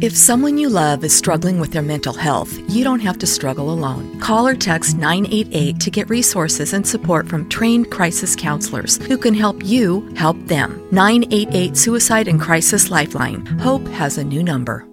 If 0.00 0.16
someone 0.16 0.56
you 0.56 0.70
love 0.70 1.04
is 1.04 1.14
struggling 1.14 1.60
with 1.60 1.70
their 1.72 1.82
mental 1.82 2.14
health, 2.14 2.58
you 2.66 2.82
don't 2.82 3.00
have 3.00 3.18
to 3.18 3.26
struggle 3.26 3.70
alone. 3.70 4.18
Call 4.20 4.48
or 4.48 4.54
text 4.54 4.96
988 4.96 5.78
to 5.80 5.90
get 5.90 6.08
resources 6.08 6.72
and 6.72 6.86
support 6.86 7.28
from 7.28 7.46
trained 7.50 7.90
crisis 7.90 8.34
counselors 8.34 8.96
who 8.96 9.18
can 9.18 9.34
help 9.34 9.62
you 9.62 10.08
help 10.14 10.38
them. 10.46 10.88
988 10.92 11.76
Suicide 11.76 12.26
and 12.26 12.40
Crisis 12.40 12.90
Lifeline. 12.90 13.44
Hope 13.44 13.86
has 13.88 14.16
a 14.16 14.24
new 14.24 14.42
number. 14.42 14.86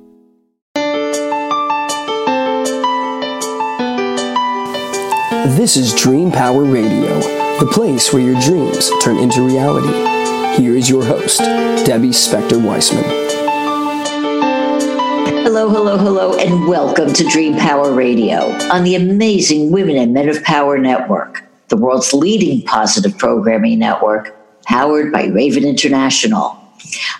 This 5.56 5.78
is 5.78 5.96
Dream 5.96 6.30
Power 6.30 6.66
Radio, 6.66 7.22
the 7.58 7.70
place 7.72 8.12
where 8.12 8.22
your 8.22 8.42
dreams 8.42 8.92
turn 9.02 9.16
into 9.16 9.48
reality. 9.48 10.62
Here 10.62 10.76
is 10.76 10.90
your 10.90 11.06
host, 11.06 11.40
Debbie 11.40 12.10
Spector 12.10 12.60
Weisman. 12.60 13.23
Hello, 15.64 15.76
hello, 15.76 15.98
hello, 15.98 16.38
and 16.40 16.68
welcome 16.68 17.14
to 17.14 17.24
Dream 17.24 17.56
Power 17.56 17.94
Radio 17.94 18.52
on 18.70 18.84
the 18.84 18.96
amazing 18.96 19.72
Women 19.72 19.96
and 19.96 20.14
Men 20.14 20.28
of 20.28 20.44
Power 20.44 20.78
Network, 20.78 21.42
the 21.70 21.78
world's 21.78 22.14
leading 22.14 22.64
positive 22.64 23.18
programming 23.18 23.80
network, 23.80 24.36
powered 24.66 25.14
by 25.14 25.28
Raven 25.28 25.64
International. 25.64 26.62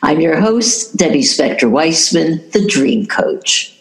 I'm 0.02 0.20
your 0.20 0.42
host, 0.42 0.98
Debbie 0.98 1.22
Spector 1.22 1.72
Weisman, 1.72 2.52
the 2.52 2.68
Dream 2.68 3.06
Coach. 3.06 3.80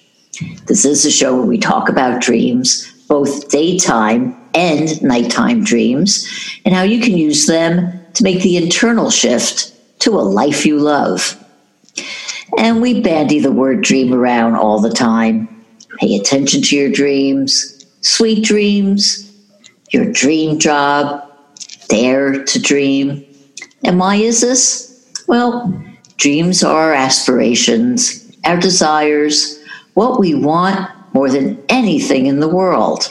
This 0.66 0.84
is 0.84 1.04
a 1.04 1.10
show 1.10 1.34
where 1.34 1.44
we 1.44 1.58
talk 1.58 1.88
about 1.88 2.22
dreams, 2.22 2.88
both 3.08 3.48
daytime 3.48 4.40
and 4.54 5.02
nighttime 5.02 5.64
dreams, 5.64 6.24
and 6.64 6.72
how 6.72 6.82
you 6.82 7.00
can 7.00 7.18
use 7.18 7.48
them 7.48 8.00
to 8.14 8.22
make 8.22 8.42
the 8.42 8.58
internal 8.58 9.10
shift 9.10 9.74
to 10.02 10.12
a 10.12 10.22
life 10.22 10.64
you 10.64 10.78
love. 10.78 11.36
And 12.58 12.82
we 12.82 13.00
bandy 13.00 13.40
the 13.40 13.52
word 13.52 13.82
dream 13.82 14.12
around 14.12 14.56
all 14.56 14.80
the 14.80 14.90
time. 14.90 15.64
Pay 15.98 16.16
attention 16.16 16.62
to 16.62 16.76
your 16.76 16.90
dreams, 16.90 17.86
sweet 18.00 18.44
dreams, 18.44 19.30
your 19.90 20.10
dream 20.10 20.58
job, 20.58 21.30
dare 21.88 22.44
to 22.44 22.60
dream. 22.60 23.24
And 23.84 23.98
why 23.98 24.16
is 24.16 24.40
this? 24.40 25.12
Well, 25.28 25.82
dreams 26.16 26.62
are 26.62 26.88
our 26.88 26.94
aspirations, 26.94 28.36
our 28.44 28.56
desires, 28.56 29.62
what 29.94 30.18
we 30.18 30.34
want 30.34 30.90
more 31.14 31.30
than 31.30 31.62
anything 31.68 32.26
in 32.26 32.40
the 32.40 32.48
world. 32.48 33.08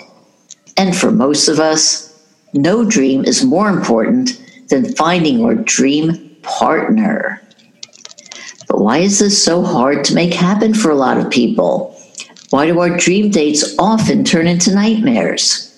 And 0.77 0.95
for 0.95 1.11
most 1.11 1.47
of 1.47 1.59
us, 1.59 2.07
no 2.53 2.83
dream 2.83 3.23
is 3.25 3.45
more 3.45 3.69
important 3.69 4.41
than 4.69 4.93
finding 4.95 5.43
our 5.43 5.55
dream 5.55 6.35
partner. 6.41 7.41
But 8.71 8.79
why 8.79 8.99
is 8.99 9.19
this 9.19 9.43
so 9.43 9.63
hard 9.63 10.05
to 10.05 10.15
make 10.15 10.33
happen 10.33 10.73
for 10.73 10.91
a 10.91 10.95
lot 10.95 11.17
of 11.17 11.29
people? 11.29 11.93
Why 12.51 12.67
do 12.67 12.79
our 12.79 12.95
dream 12.95 13.29
dates 13.29 13.75
often 13.77 14.23
turn 14.23 14.47
into 14.47 14.73
nightmares? 14.73 15.77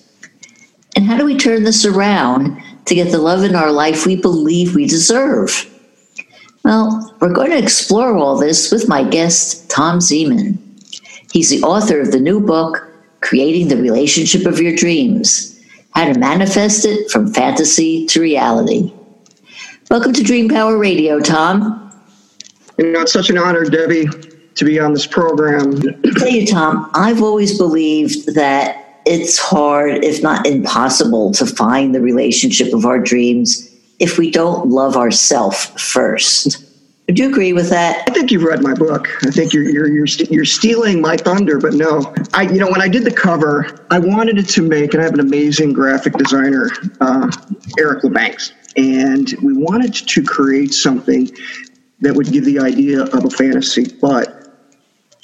And 0.94 1.04
how 1.04 1.16
do 1.16 1.24
we 1.24 1.36
turn 1.36 1.64
this 1.64 1.84
around 1.84 2.56
to 2.84 2.94
get 2.94 3.10
the 3.10 3.18
love 3.18 3.42
in 3.42 3.56
our 3.56 3.72
life 3.72 4.06
we 4.06 4.14
believe 4.14 4.76
we 4.76 4.86
deserve? 4.86 5.68
Well, 6.62 7.16
we're 7.18 7.32
going 7.32 7.50
to 7.50 7.58
explore 7.58 8.16
all 8.16 8.38
this 8.38 8.70
with 8.70 8.88
my 8.88 9.02
guest, 9.02 9.68
Tom 9.68 9.98
Ziemann. 9.98 10.56
He's 11.32 11.50
the 11.50 11.64
author 11.64 12.00
of 12.00 12.12
the 12.12 12.20
new 12.20 12.38
book, 12.38 12.88
Creating 13.22 13.66
the 13.66 13.76
Relationship 13.76 14.46
of 14.46 14.60
Your 14.60 14.76
Dreams 14.76 15.60
How 15.96 16.04
to 16.04 16.16
Manifest 16.16 16.84
It 16.84 17.10
from 17.10 17.34
Fantasy 17.34 18.06
to 18.06 18.20
Reality. 18.20 18.92
Welcome 19.90 20.12
to 20.12 20.22
Dream 20.22 20.48
Power 20.48 20.78
Radio, 20.78 21.18
Tom. 21.18 21.83
You 22.78 22.92
know, 22.92 23.02
it's 23.02 23.12
such 23.12 23.30
an 23.30 23.38
honor, 23.38 23.64
Debbie, 23.64 24.06
to 24.54 24.64
be 24.64 24.80
on 24.80 24.92
this 24.92 25.06
program. 25.06 25.78
I 26.04 26.18
tell 26.18 26.28
you, 26.28 26.46
Tom, 26.46 26.90
I've 26.94 27.22
always 27.22 27.56
believed 27.56 28.34
that 28.34 29.00
it's 29.06 29.38
hard, 29.38 30.02
if 30.04 30.22
not 30.22 30.46
impossible, 30.46 31.32
to 31.32 31.46
find 31.46 31.94
the 31.94 32.00
relationship 32.00 32.72
of 32.72 32.84
our 32.84 32.98
dreams 32.98 33.70
if 34.00 34.18
we 34.18 34.30
don't 34.30 34.68
love 34.68 34.96
ourselves 34.96 35.66
first. 35.80 36.64
Would 37.06 37.18
you 37.18 37.28
agree 37.28 37.52
with 37.52 37.68
that? 37.68 38.08
I 38.08 38.12
think 38.14 38.30
you've 38.30 38.44
read 38.44 38.62
my 38.62 38.72
book. 38.72 39.08
I 39.26 39.30
think 39.30 39.52
you're 39.52 39.68
you're 39.68 39.88
you're, 39.88 40.06
you 40.06 40.26
you're 40.30 40.44
stealing 40.46 41.02
my 41.02 41.18
thunder, 41.18 41.58
but 41.58 41.74
no. 41.74 42.14
I 42.32 42.42
you 42.44 42.58
know 42.58 42.70
when 42.70 42.80
I 42.80 42.88
did 42.88 43.04
the 43.04 43.12
cover, 43.12 43.86
I 43.90 43.98
wanted 43.98 44.38
it 44.38 44.48
to 44.50 44.62
make, 44.62 44.94
and 44.94 45.02
I 45.02 45.04
have 45.04 45.12
an 45.12 45.20
amazing 45.20 45.74
graphic 45.74 46.14
designer, 46.14 46.70
uh, 47.02 47.30
Eric 47.78 48.04
LeBanks, 48.04 48.52
and 48.76 49.34
we 49.42 49.52
wanted 49.52 49.92
to 49.92 50.22
create 50.22 50.72
something 50.72 51.30
that 52.00 52.14
would 52.14 52.30
give 52.32 52.44
the 52.44 52.58
idea 52.58 53.02
of 53.02 53.24
a 53.24 53.30
fantasy, 53.30 53.86
but 54.00 54.48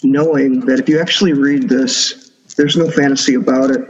knowing 0.03 0.61
that 0.61 0.79
if 0.79 0.89
you 0.89 1.01
actually 1.01 1.33
read 1.33 1.69
this, 1.69 2.31
there's 2.57 2.77
no 2.77 2.91
fantasy 2.91 3.35
about 3.35 3.71
it. 3.71 3.81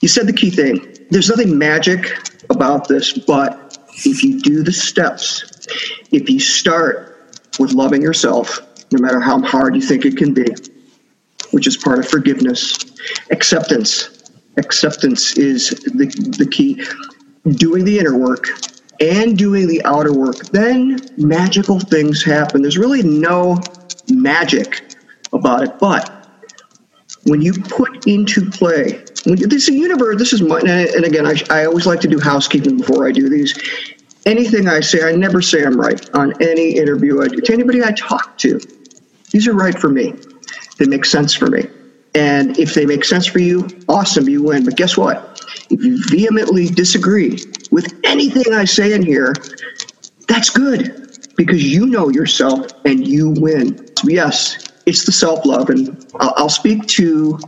You 0.00 0.08
said 0.08 0.26
the 0.26 0.32
key 0.32 0.50
thing. 0.50 0.96
There's 1.10 1.28
nothing 1.28 1.56
magic 1.58 2.12
about 2.50 2.88
this, 2.88 3.12
but 3.12 3.78
if 4.04 4.22
you 4.22 4.40
do 4.40 4.62
the 4.62 4.72
steps, 4.72 5.66
if 6.12 6.28
you 6.30 6.40
start 6.40 7.36
with 7.58 7.72
loving 7.72 8.02
yourself, 8.02 8.60
no 8.92 9.02
matter 9.02 9.20
how 9.20 9.40
hard 9.42 9.74
you 9.74 9.82
think 9.82 10.04
it 10.04 10.16
can 10.16 10.32
be, 10.32 10.46
which 11.50 11.66
is 11.66 11.76
part 11.76 11.98
of 11.98 12.08
forgiveness, 12.08 12.76
acceptance. 13.30 14.30
Acceptance 14.56 15.36
is 15.36 15.70
the, 15.70 16.06
the 16.38 16.46
key. 16.46 16.82
Doing 17.52 17.84
the 17.84 17.98
inner 17.98 18.16
work, 18.16 18.48
and 19.00 19.36
doing 19.38 19.68
the 19.68 19.84
outer 19.84 20.12
work, 20.12 20.36
then 20.46 20.98
magical 21.16 21.78
things 21.78 22.22
happen. 22.22 22.62
There's 22.62 22.78
really 22.78 23.02
no 23.02 23.58
magic 24.10 24.94
about 25.32 25.62
it, 25.62 25.78
but 25.78 26.18
when 27.24 27.42
you 27.42 27.52
put 27.52 28.06
into 28.06 28.50
play, 28.50 29.04
when 29.24 29.36
this 29.48 29.68
universe, 29.68 30.18
this 30.18 30.32
is 30.32 30.42
my, 30.42 30.60
and 30.60 31.04
again, 31.04 31.26
I, 31.26 31.34
I 31.50 31.66
always 31.66 31.86
like 31.86 32.00
to 32.00 32.08
do 32.08 32.18
housekeeping 32.18 32.78
before 32.78 33.06
I 33.06 33.12
do 33.12 33.28
these. 33.28 33.58
Anything 34.26 34.68
I 34.68 34.80
say, 34.80 35.02
I 35.02 35.14
never 35.14 35.40
say 35.40 35.64
I'm 35.64 35.78
right 35.80 36.08
on 36.14 36.32
any 36.42 36.76
interview 36.76 37.22
I 37.22 37.28
do. 37.28 37.40
To 37.40 37.52
anybody 37.52 37.82
I 37.82 37.92
talk 37.92 38.36
to, 38.38 38.60
these 39.30 39.46
are 39.46 39.54
right 39.54 39.78
for 39.78 39.88
me. 39.88 40.14
They 40.78 40.86
make 40.86 41.04
sense 41.04 41.34
for 41.34 41.46
me. 41.46 41.68
And 42.14 42.58
if 42.58 42.74
they 42.74 42.86
make 42.86 43.04
sense 43.04 43.26
for 43.26 43.38
you, 43.38 43.68
awesome, 43.88 44.28
you 44.28 44.42
win. 44.42 44.64
But 44.64 44.76
guess 44.76 44.96
what? 44.96 45.40
If 45.70 45.82
you 45.84 45.98
vehemently 46.08 46.66
disagree 46.68 47.38
with 47.70 47.92
anything 48.04 48.52
I 48.52 48.64
say 48.64 48.92
in 48.92 49.02
here, 49.02 49.34
that's 50.26 50.50
good 50.50 51.18
because 51.36 51.64
you 51.64 51.86
know 51.86 52.08
yourself 52.08 52.66
and 52.84 53.06
you 53.06 53.30
win. 53.30 53.86
Yes, 54.04 54.68
it's 54.86 55.04
the 55.04 55.12
self 55.12 55.44
love. 55.46 55.70
And 55.70 56.06
I'll 56.20 56.48
speak 56.48 56.86
to 56.88 57.38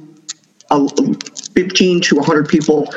15 1.54 2.00
to 2.03 2.16
100 2.16 2.48
people 2.48 2.92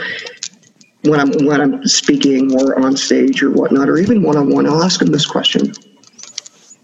when 1.04 1.20
I'm 1.20 1.32
when 1.46 1.62
I'm 1.62 1.86
speaking 1.88 2.60
or 2.62 2.80
on 2.80 2.96
stage 2.96 3.44
or 3.44 3.52
whatnot, 3.52 3.90
or 3.90 3.98
even 3.98 4.24
one 4.24 4.38
on 4.38 4.50
one. 4.50 4.68
I'll 4.68 4.84
ask 4.84 5.00
them 5.00 5.12
this 5.12 5.26
question, 5.26 5.74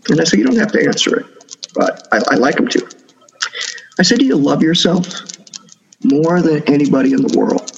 and 0.09 0.21
I 0.21 0.23
say 0.23 0.37
you 0.37 0.45
don't 0.45 0.57
have 0.57 0.71
to 0.73 0.85
answer 0.85 1.19
it, 1.19 1.25
but 1.75 2.07
I, 2.11 2.21
I 2.31 2.35
like 2.35 2.55
them 2.55 2.67
to. 2.69 2.98
I 3.99 4.01
said, 4.01 4.19
Do 4.19 4.25
you 4.25 4.37
love 4.37 4.63
yourself 4.63 5.07
more 6.03 6.41
than 6.41 6.63
anybody 6.67 7.11
in 7.11 7.21
the 7.21 7.37
world? 7.37 7.69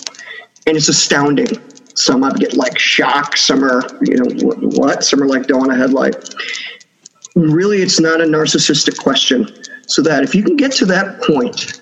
And 0.68 0.78
it's 0.78 0.88
astounding. 0.88 1.48
Some 1.96 2.24
I 2.24 2.32
get 2.32 2.54
like 2.56 2.78
shock, 2.78 3.36
some 3.36 3.64
are, 3.64 3.82
you 4.02 4.18
know, 4.18 4.46
what? 4.78 5.04
Some 5.04 5.22
are 5.22 5.28
like 5.28 5.48
dawn 5.48 5.72
a 5.72 5.76
headlight. 5.76 6.34
Really, 7.36 7.82
it's 7.82 8.00
not 8.00 8.22
a 8.22 8.24
narcissistic 8.24 8.98
question. 9.00 9.48
So 9.88 10.02
that 10.04 10.24
if 10.24 10.34
you 10.36 10.44
can 10.44 10.56
get 10.56 10.72
to 10.74 10.86
that 10.86 11.22
point, 11.24 11.82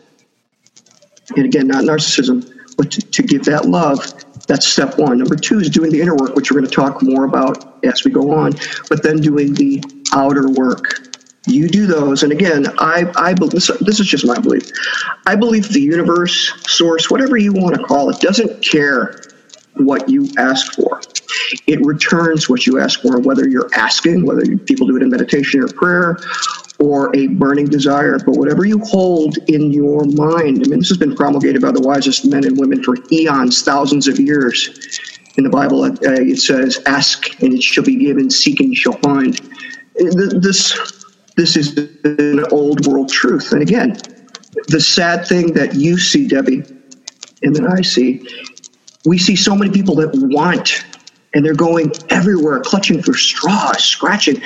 and 1.36 1.46
again, 1.46 1.68
not 1.68 1.84
narcissism, 1.84 2.50
but 2.78 2.90
to, 2.92 3.02
to 3.02 3.22
give 3.22 3.44
that 3.46 3.66
love, 3.66 4.00
that's 4.48 4.66
step 4.66 4.98
one. 4.98 5.20
Number 5.20 5.36
two 5.36 5.60
is 5.60 5.70
doing 5.70 5.92
the 5.92 6.02
inner 6.02 6.16
work, 6.16 6.36
which 6.36 6.50
we're 6.50 6.60
going 6.60 6.70
to 6.70 6.76
talk 6.76 7.04
more 7.04 7.26
about 7.26 7.86
as 7.86 8.04
we 8.04 8.10
go 8.10 8.34
on, 8.34 8.54
but 8.90 9.04
then 9.04 9.18
doing 9.18 9.54
the 9.54 9.84
outer 10.14 10.50
work 10.50 11.09
you 11.48 11.68
do 11.70 11.88
those 11.88 12.24
and 12.24 12.32
again 12.32 12.66
i 12.80 13.12
i 13.16 13.34
this, 13.34 13.72
this 13.82 14.00
is 14.00 14.08
just 14.08 14.25
my 14.25 14.38
belief. 14.38 14.69
I 15.25 15.36
believe 15.36 15.69
the 15.69 15.81
universe 15.81 16.54
source 16.68 17.10
whatever 17.10 17.38
you 17.38 17.54
want 17.54 17.75
to 17.75 17.84
call 17.84 18.10
it 18.10 18.19
doesn't 18.19 18.62
care 18.62 19.22
what 19.75 20.10
you 20.10 20.28
ask 20.38 20.74
for. 20.74 21.00
It 21.66 21.80
returns 21.86 22.50
what 22.50 22.68
you 22.68 22.80
ask 22.80 23.02
for 23.02 23.19
whether 23.19 23.48
you're 23.48 23.69
asking 23.74 24.25
whether 24.25 24.46
people 24.58 24.88
do 24.88 24.98
it 24.98 25.04
in 25.04 25.10
meditation 25.10 25.62
or 25.62 25.68
prayer 25.69 26.18
or 26.80 27.16
a 27.16 27.28
burning 27.28 27.68
desire 27.68 28.19
but 28.19 28.36
whatever 28.36 28.66
you 28.66 28.80
hold 28.80 29.38
in 29.48 29.72
your 29.72 30.04
mind. 30.06 30.63
I 30.66 30.69
mean 30.69 30.80
this 30.80 30.90
has 30.90 30.98
been 30.98 31.16
promulgated 31.16 31.62
by 31.62 31.72
the 31.72 31.81
wisest 31.81 32.25
men 32.25 32.46
and 32.46 32.60
women 32.60 32.84
for 32.84 32.98
eons 33.12 33.62
thousands 33.62 34.08
of 34.10 34.19
years. 34.19 35.00
In 35.38 35.46
the 35.46 35.50
bible 35.50 35.84
uh, 35.86 35.96
it 36.02 36.40
says 36.40 36.81
ask 36.86 37.42
and 37.42 37.54
it 37.54 37.63
shall 37.63 37.86
be 37.86 37.96
given 37.96 38.30
seek 38.30 38.60
and 38.60 38.69
you 38.69 38.75
shall 38.75 38.98
find. 38.98 39.40
This 39.96 40.99
this 41.39 41.56
is 41.56 41.77
an 42.03 42.44
old 42.51 42.86
world 42.86 43.09
truth. 43.09 43.53
And 43.53 43.62
again, 43.62 43.97
the 44.68 44.81
sad 44.81 45.25
thing 45.25 45.53
that 45.53 45.74
you 45.74 45.97
see, 45.97 46.27
Debbie, 46.27 46.63
and 47.44 47.56
that 47.56 47.77
I 47.77 47.81
see, 47.81 48.27
we 49.06 49.18
see 49.18 49.38
so 49.38 49.56
many 49.56 49.71
people 49.71 49.95
that 49.95 50.09
want 50.13 50.83
and 51.33 51.45
they're 51.45 51.56
going 51.56 51.94
everywhere, 52.09 52.59
clutching 52.59 53.01
for 53.01 53.13
straws, 53.13 53.81
scratching, 53.81 54.41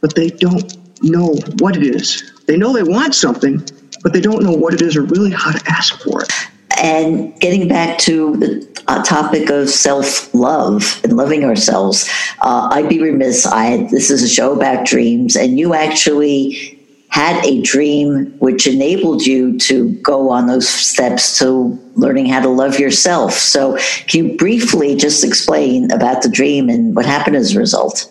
but 0.00 0.16
they 0.16 0.30
don't 0.30 0.76
know 1.04 1.36
what 1.60 1.76
it 1.76 1.84
is. 1.84 2.32
They 2.46 2.56
know 2.56 2.72
they 2.72 2.82
want 2.82 3.14
something, 3.14 3.64
but 4.02 4.12
they 4.12 4.20
don't 4.20 4.42
know 4.42 4.52
what 4.52 4.74
it 4.74 4.82
is 4.82 4.96
or 4.96 5.02
really 5.02 5.30
how 5.30 5.52
to 5.52 5.62
ask 5.70 6.00
for 6.00 6.22
it. 6.22 6.32
And 6.78 7.38
getting 7.40 7.68
back 7.68 7.98
to 7.98 8.36
the 8.36 8.82
uh, 8.88 9.02
topic 9.04 9.50
of 9.50 9.68
self 9.68 10.32
love 10.34 11.00
and 11.04 11.16
loving 11.16 11.44
ourselves, 11.44 12.08
uh, 12.40 12.68
I'd 12.72 12.88
be 12.88 13.00
remiss. 13.00 13.46
I 13.46 13.88
this 13.90 14.10
is 14.10 14.22
a 14.22 14.28
show 14.28 14.54
about 14.54 14.86
dreams, 14.86 15.36
and 15.36 15.58
you 15.58 15.74
actually 15.74 16.78
had 17.12 17.44
a 17.44 17.60
dream 17.60 18.34
which 18.38 18.66
enabled 18.66 19.26
you 19.26 19.58
to 19.58 19.90
go 19.96 20.30
on 20.30 20.46
those 20.46 20.66
steps 20.66 21.38
to 21.38 21.78
learning 21.94 22.24
how 22.24 22.40
to 22.40 22.48
love 22.48 22.78
yourself. 22.78 23.34
So, 23.34 23.76
can 24.08 24.24
you 24.26 24.36
briefly 24.36 24.96
just 24.96 25.22
explain 25.22 25.92
about 25.92 26.22
the 26.22 26.30
dream 26.30 26.70
and 26.70 26.96
what 26.96 27.04
happened 27.04 27.36
as 27.36 27.54
a 27.54 27.58
result? 27.58 28.10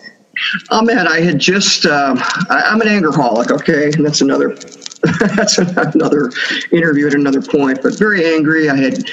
Oh 0.70 0.84
man, 0.84 1.08
I 1.08 1.20
had 1.22 1.40
just, 1.40 1.86
um, 1.86 2.20
I, 2.50 2.64
am 2.68 2.82
an 2.82 2.88
angerholic, 2.88 3.52
okay? 3.52 3.86
And 3.86 4.06
that's 4.06 4.22
another, 4.22 4.56
that's 5.36 5.58
another 5.58 6.32
interview 6.72 7.08
at 7.08 7.14
another 7.14 7.42
point, 7.42 7.82
but 7.82 7.98
very 7.98 8.26
angry. 8.34 8.70
I 8.70 8.76
had 8.76 9.04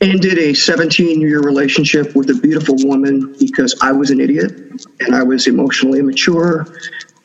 ended 0.00 0.38
a 0.38 0.54
17 0.54 1.20
year 1.20 1.40
relationship 1.40 2.14
with 2.14 2.30
a 2.30 2.34
beautiful 2.34 2.76
woman 2.78 3.34
because 3.38 3.76
I 3.80 3.92
was 3.92 4.10
an 4.10 4.20
idiot 4.20 4.52
and 5.00 5.14
I 5.14 5.22
was 5.22 5.46
emotionally 5.46 6.00
immature 6.00 6.66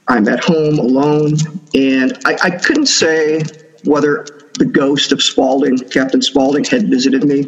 I'm 0.08 0.28
at 0.28 0.44
home 0.44 0.80
alone, 0.80 1.34
and 1.74 2.18
I, 2.26 2.38
I 2.44 2.50
couldn't 2.52 2.86
say 2.86 3.44
whether 3.84 4.26
the 4.54 4.66
ghost 4.66 5.12
of 5.12 5.22
Spaulding, 5.22 5.78
Captain 5.78 6.22
Spaulding, 6.22 6.64
had 6.64 6.90
visited 6.90 7.26
me, 7.26 7.46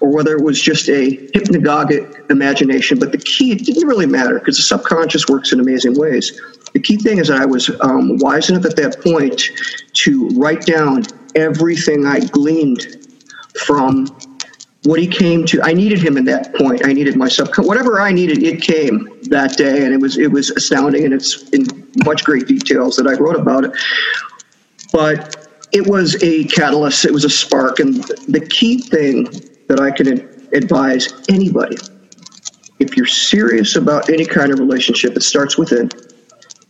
or 0.00 0.10
whether 0.10 0.36
it 0.36 0.42
was 0.42 0.60
just 0.60 0.88
a 0.88 1.16
hypnagogic 1.34 2.30
imagination. 2.30 2.98
But 2.98 3.12
the 3.12 3.18
key, 3.18 3.52
it 3.52 3.64
didn't 3.64 3.86
really 3.86 4.06
matter 4.06 4.38
because 4.38 4.56
the 4.56 4.62
subconscious 4.62 5.26
works 5.28 5.52
in 5.52 5.60
amazing 5.60 5.98
ways. 5.98 6.40
The 6.72 6.80
key 6.80 6.96
thing 6.96 7.18
is 7.18 7.28
that 7.28 7.40
I 7.40 7.46
was 7.46 7.70
um, 7.80 8.18
wise 8.18 8.50
enough 8.50 8.64
at 8.64 8.76
that 8.76 9.00
point 9.02 9.42
to 9.94 10.28
write 10.30 10.66
down 10.66 11.04
everything 11.34 12.06
I 12.06 12.20
gleaned 12.20 13.06
from 13.64 14.06
what 14.84 15.00
he 15.00 15.06
came 15.06 15.44
to. 15.46 15.60
I 15.62 15.72
needed 15.72 16.02
him 16.02 16.16
in 16.16 16.24
that 16.26 16.54
point. 16.54 16.86
I 16.86 16.92
needed 16.92 17.16
myself. 17.16 17.50
Whatever 17.58 18.00
I 18.00 18.12
needed, 18.12 18.42
it 18.42 18.62
came 18.62 19.20
that 19.24 19.56
day, 19.56 19.84
and 19.84 19.92
it 19.92 20.00
was 20.00 20.18
it 20.18 20.30
was 20.30 20.50
astounding, 20.50 21.04
and 21.04 21.12
it's 21.12 21.48
in 21.50 21.64
much 22.04 22.24
great 22.24 22.46
details 22.46 22.96
that 22.96 23.06
I 23.06 23.14
wrote 23.14 23.36
about 23.36 23.64
it. 23.64 23.72
But 24.92 25.48
it 25.72 25.86
was 25.86 26.22
a 26.22 26.44
catalyst. 26.44 27.04
It 27.04 27.12
was 27.12 27.24
a 27.24 27.30
spark, 27.30 27.80
and 27.80 28.04
the 28.28 28.46
key 28.50 28.78
thing 28.78 29.24
that 29.68 29.80
I 29.80 29.90
can 29.90 30.08
advise 30.54 31.12
anybody, 31.28 31.76
if 32.78 32.96
you're 32.96 33.06
serious 33.06 33.76
about 33.76 34.08
any 34.08 34.24
kind 34.24 34.52
of 34.52 34.58
relationship, 34.58 35.16
it 35.16 35.22
starts 35.22 35.58
within. 35.58 35.90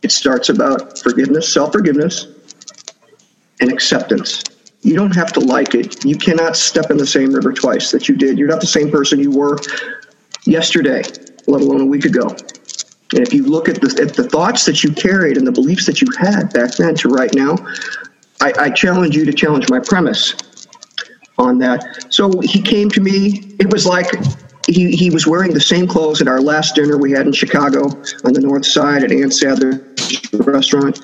It 0.02 0.12
starts 0.12 0.48
about 0.48 0.98
forgiveness, 0.98 1.52
self 1.52 1.72
forgiveness, 1.72 2.26
and 3.60 3.72
acceptance 3.72 4.44
you 4.82 4.94
don't 4.94 5.14
have 5.14 5.32
to 5.32 5.40
like 5.40 5.74
it. 5.74 6.04
You 6.04 6.16
cannot 6.16 6.56
step 6.56 6.90
in 6.90 6.96
the 6.96 7.06
same 7.06 7.32
river 7.32 7.52
twice 7.52 7.90
that 7.90 8.08
you 8.08 8.16
did. 8.16 8.38
You're 8.38 8.48
not 8.48 8.60
the 8.60 8.66
same 8.66 8.90
person 8.90 9.18
you 9.18 9.30
were 9.30 9.58
yesterday, 10.44 11.02
let 11.46 11.60
alone 11.60 11.80
a 11.80 11.86
week 11.86 12.04
ago. 12.04 12.28
And 13.14 13.26
if 13.26 13.32
you 13.32 13.44
look 13.44 13.68
at 13.68 13.80
the, 13.80 14.02
at 14.02 14.14
the 14.14 14.28
thoughts 14.28 14.64
that 14.66 14.84
you 14.84 14.92
carried 14.92 15.36
and 15.36 15.46
the 15.46 15.52
beliefs 15.52 15.86
that 15.86 16.00
you 16.00 16.08
had 16.18 16.52
back 16.52 16.72
then 16.72 16.94
to 16.96 17.08
right 17.08 17.34
now, 17.34 17.56
I, 18.40 18.52
I 18.58 18.70
challenge 18.70 19.16
you 19.16 19.24
to 19.24 19.32
challenge 19.32 19.68
my 19.68 19.80
premise 19.80 20.34
on 21.38 21.58
that. 21.58 22.06
So 22.10 22.40
he 22.40 22.60
came 22.60 22.88
to 22.90 23.00
me. 23.00 23.56
It 23.58 23.72
was 23.72 23.86
like 23.86 24.06
he, 24.68 24.94
he 24.94 25.10
was 25.10 25.26
wearing 25.26 25.54
the 25.54 25.60
same 25.60 25.88
clothes 25.88 26.20
at 26.20 26.28
our 26.28 26.40
last 26.40 26.74
dinner 26.74 26.98
we 26.98 27.12
had 27.12 27.26
in 27.26 27.32
Chicago 27.32 27.86
on 28.24 28.32
the 28.32 28.40
north 28.40 28.66
side 28.66 29.02
at 29.02 29.10
Ann 29.10 29.30
Restaurant. 30.32 31.00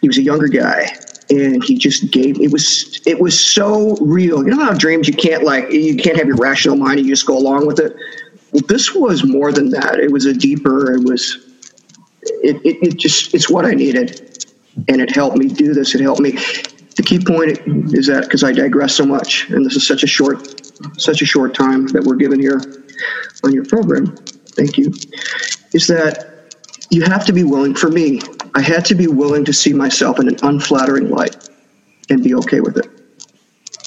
He 0.00 0.08
was 0.08 0.18
a 0.18 0.22
younger 0.22 0.48
guy 0.48 0.88
and 1.30 1.62
he 1.62 1.76
just 1.76 2.10
gave 2.10 2.40
it 2.40 2.50
was 2.50 3.00
it 3.06 3.20
was 3.20 3.38
so 3.38 3.96
real. 3.96 4.44
You 4.44 4.50
know 4.54 4.64
how 4.64 4.72
dreams 4.72 5.08
you 5.08 5.14
can't 5.14 5.44
like 5.44 5.70
you 5.70 5.96
can't 5.96 6.16
have 6.16 6.26
your 6.26 6.36
rational 6.36 6.76
mind 6.76 6.98
and 6.98 7.06
you 7.06 7.12
just 7.12 7.26
go 7.26 7.36
along 7.36 7.66
with 7.66 7.80
it? 7.80 7.96
This 8.66 8.94
was 8.94 9.24
more 9.24 9.52
than 9.52 9.70
that. 9.70 9.98
It 9.98 10.10
was 10.10 10.26
a 10.26 10.32
deeper 10.32 10.94
it 10.94 11.04
was 11.04 11.44
it, 12.22 12.56
it, 12.64 12.86
it 12.86 12.96
just 12.96 13.34
it's 13.34 13.50
what 13.50 13.64
i 13.64 13.72
needed. 13.72 14.46
And 14.88 15.00
it 15.00 15.14
helped 15.14 15.36
me 15.36 15.48
do 15.48 15.74
this. 15.74 15.94
It 15.94 16.00
helped 16.00 16.20
me. 16.20 16.32
The 16.96 17.02
key 17.04 17.18
point 17.24 17.58
is 17.94 18.06
that 18.06 18.24
because 18.24 18.42
i 18.42 18.50
digress 18.50 18.94
so 18.94 19.06
much 19.06 19.48
and 19.50 19.64
this 19.64 19.76
is 19.76 19.86
such 19.86 20.02
a 20.02 20.06
short 20.06 20.60
such 21.00 21.22
a 21.22 21.26
short 21.26 21.54
time 21.54 21.86
that 21.88 22.02
we're 22.02 22.16
given 22.16 22.40
here 22.40 22.60
on 23.44 23.52
your 23.52 23.64
program 23.64 24.16
thank 24.56 24.76
you 24.76 24.92
is 25.72 25.86
that 25.86 26.37
you 26.90 27.02
have 27.02 27.24
to 27.26 27.32
be 27.32 27.44
willing 27.44 27.74
for 27.74 27.90
me 27.90 28.20
I 28.54 28.60
had 28.60 28.84
to 28.86 28.94
be 28.94 29.06
willing 29.06 29.44
to 29.44 29.52
see 29.52 29.72
myself 29.72 30.18
in 30.18 30.28
an 30.28 30.36
unflattering 30.42 31.10
light 31.10 31.48
and 32.10 32.22
be 32.22 32.34
okay 32.34 32.60
with 32.60 32.76
it, 32.76 32.88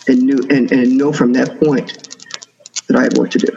and 0.07 0.21
knew 0.21 0.48
and, 0.50 0.71
and 0.71 0.98
know 0.98 1.12
from 1.12 1.33
that 1.33 1.59
point 1.59 2.15
that 2.88 2.95
I 2.98 3.03
had 3.03 3.18
work 3.18 3.31
to 3.31 3.39
do. 3.39 3.48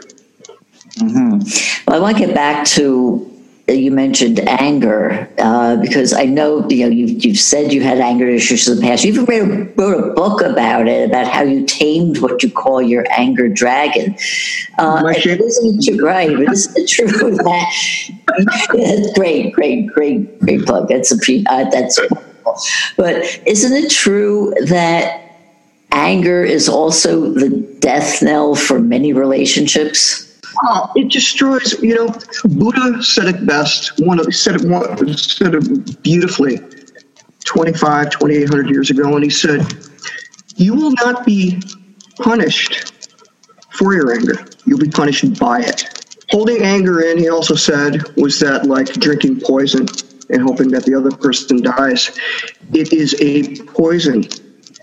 Mm-hmm. 0.99 1.87
Well, 1.87 1.97
I 1.97 1.99
want 1.99 2.17
to 2.17 2.25
get 2.25 2.35
back 2.35 2.65
to 2.67 3.34
you 3.67 3.89
mentioned 3.89 4.39
anger 4.47 5.27
uh, 5.39 5.75
because 5.77 6.13
I 6.13 6.25
know 6.25 6.67
you 6.69 6.85
know 6.85 6.91
you've, 6.91 7.25
you've 7.25 7.39
said 7.39 7.73
you 7.73 7.81
had 7.81 7.99
anger 7.99 8.27
issues 8.27 8.67
in 8.67 8.75
the 8.75 8.81
past. 8.81 9.03
You 9.03 9.13
even 9.13 9.25
wrote, 9.25 9.73
wrote 9.75 10.11
a 10.11 10.13
book 10.13 10.41
about 10.41 10.87
it 10.87 11.09
about 11.09 11.27
how 11.27 11.41
you 11.41 11.65
tamed 11.65 12.19
what 12.19 12.43
you 12.43 12.51
call 12.51 12.81
your 12.81 13.05
anger 13.09 13.49
dragon. 13.49 14.15
Uh, 14.77 15.13
isn't 15.17 15.87
it 15.87 16.01
right? 16.01 16.29
Isn't 16.29 16.77
it 16.77 16.87
true 16.87 17.07
that 17.37 19.11
great, 19.15 19.53
great, 19.53 19.87
great, 19.87 20.39
great 20.39 20.65
plug? 20.65 20.87
That's 20.87 21.11
a 21.11 21.43
uh, 21.49 21.69
that's. 21.69 21.99
But 22.95 23.41
isn't 23.47 23.73
it 23.73 23.89
true 23.89 24.53
that 24.67 25.21
anger 25.91 26.43
is 26.43 26.69
also 26.69 27.31
the 27.31 27.49
death 27.79 28.21
knell 28.21 28.53
for 28.53 28.79
many 28.79 29.11
relationships? 29.11 30.24
It 30.95 31.11
destroys, 31.11 31.81
you 31.81 31.95
know, 31.95 32.07
Buddha 32.45 33.03
said 33.03 33.27
it 33.27 33.45
best. 33.45 33.99
One 33.99 34.19
of, 34.19 34.33
said 34.33 34.55
it 34.55 34.67
one, 34.67 35.17
said 35.17 35.55
it 35.55 36.03
beautifully 36.03 36.59
25, 37.45 38.09
2800 38.09 38.69
years 38.69 38.89
ago. 38.89 39.15
And 39.15 39.23
he 39.23 39.29
said, 39.29 39.61
You 40.55 40.73
will 40.73 40.91
not 40.91 41.25
be 41.25 41.61
punished 42.19 42.93
for 43.71 43.93
your 43.93 44.13
anger, 44.13 44.45
you'll 44.65 44.79
be 44.79 44.89
punished 44.89 45.39
by 45.39 45.61
it. 45.61 46.15
Holding 46.31 46.63
anger 46.63 47.01
in, 47.01 47.17
he 47.19 47.29
also 47.29 47.55
said, 47.55 48.01
was 48.17 48.39
that 48.39 48.65
like 48.65 48.87
drinking 48.93 49.41
poison 49.41 49.85
and 50.29 50.41
hoping 50.41 50.69
that 50.69 50.83
the 50.83 50.95
other 50.95 51.11
person 51.11 51.61
dies. 51.61 52.17
It 52.73 52.91
is 52.91 53.15
a 53.21 53.63
poison 53.65 54.27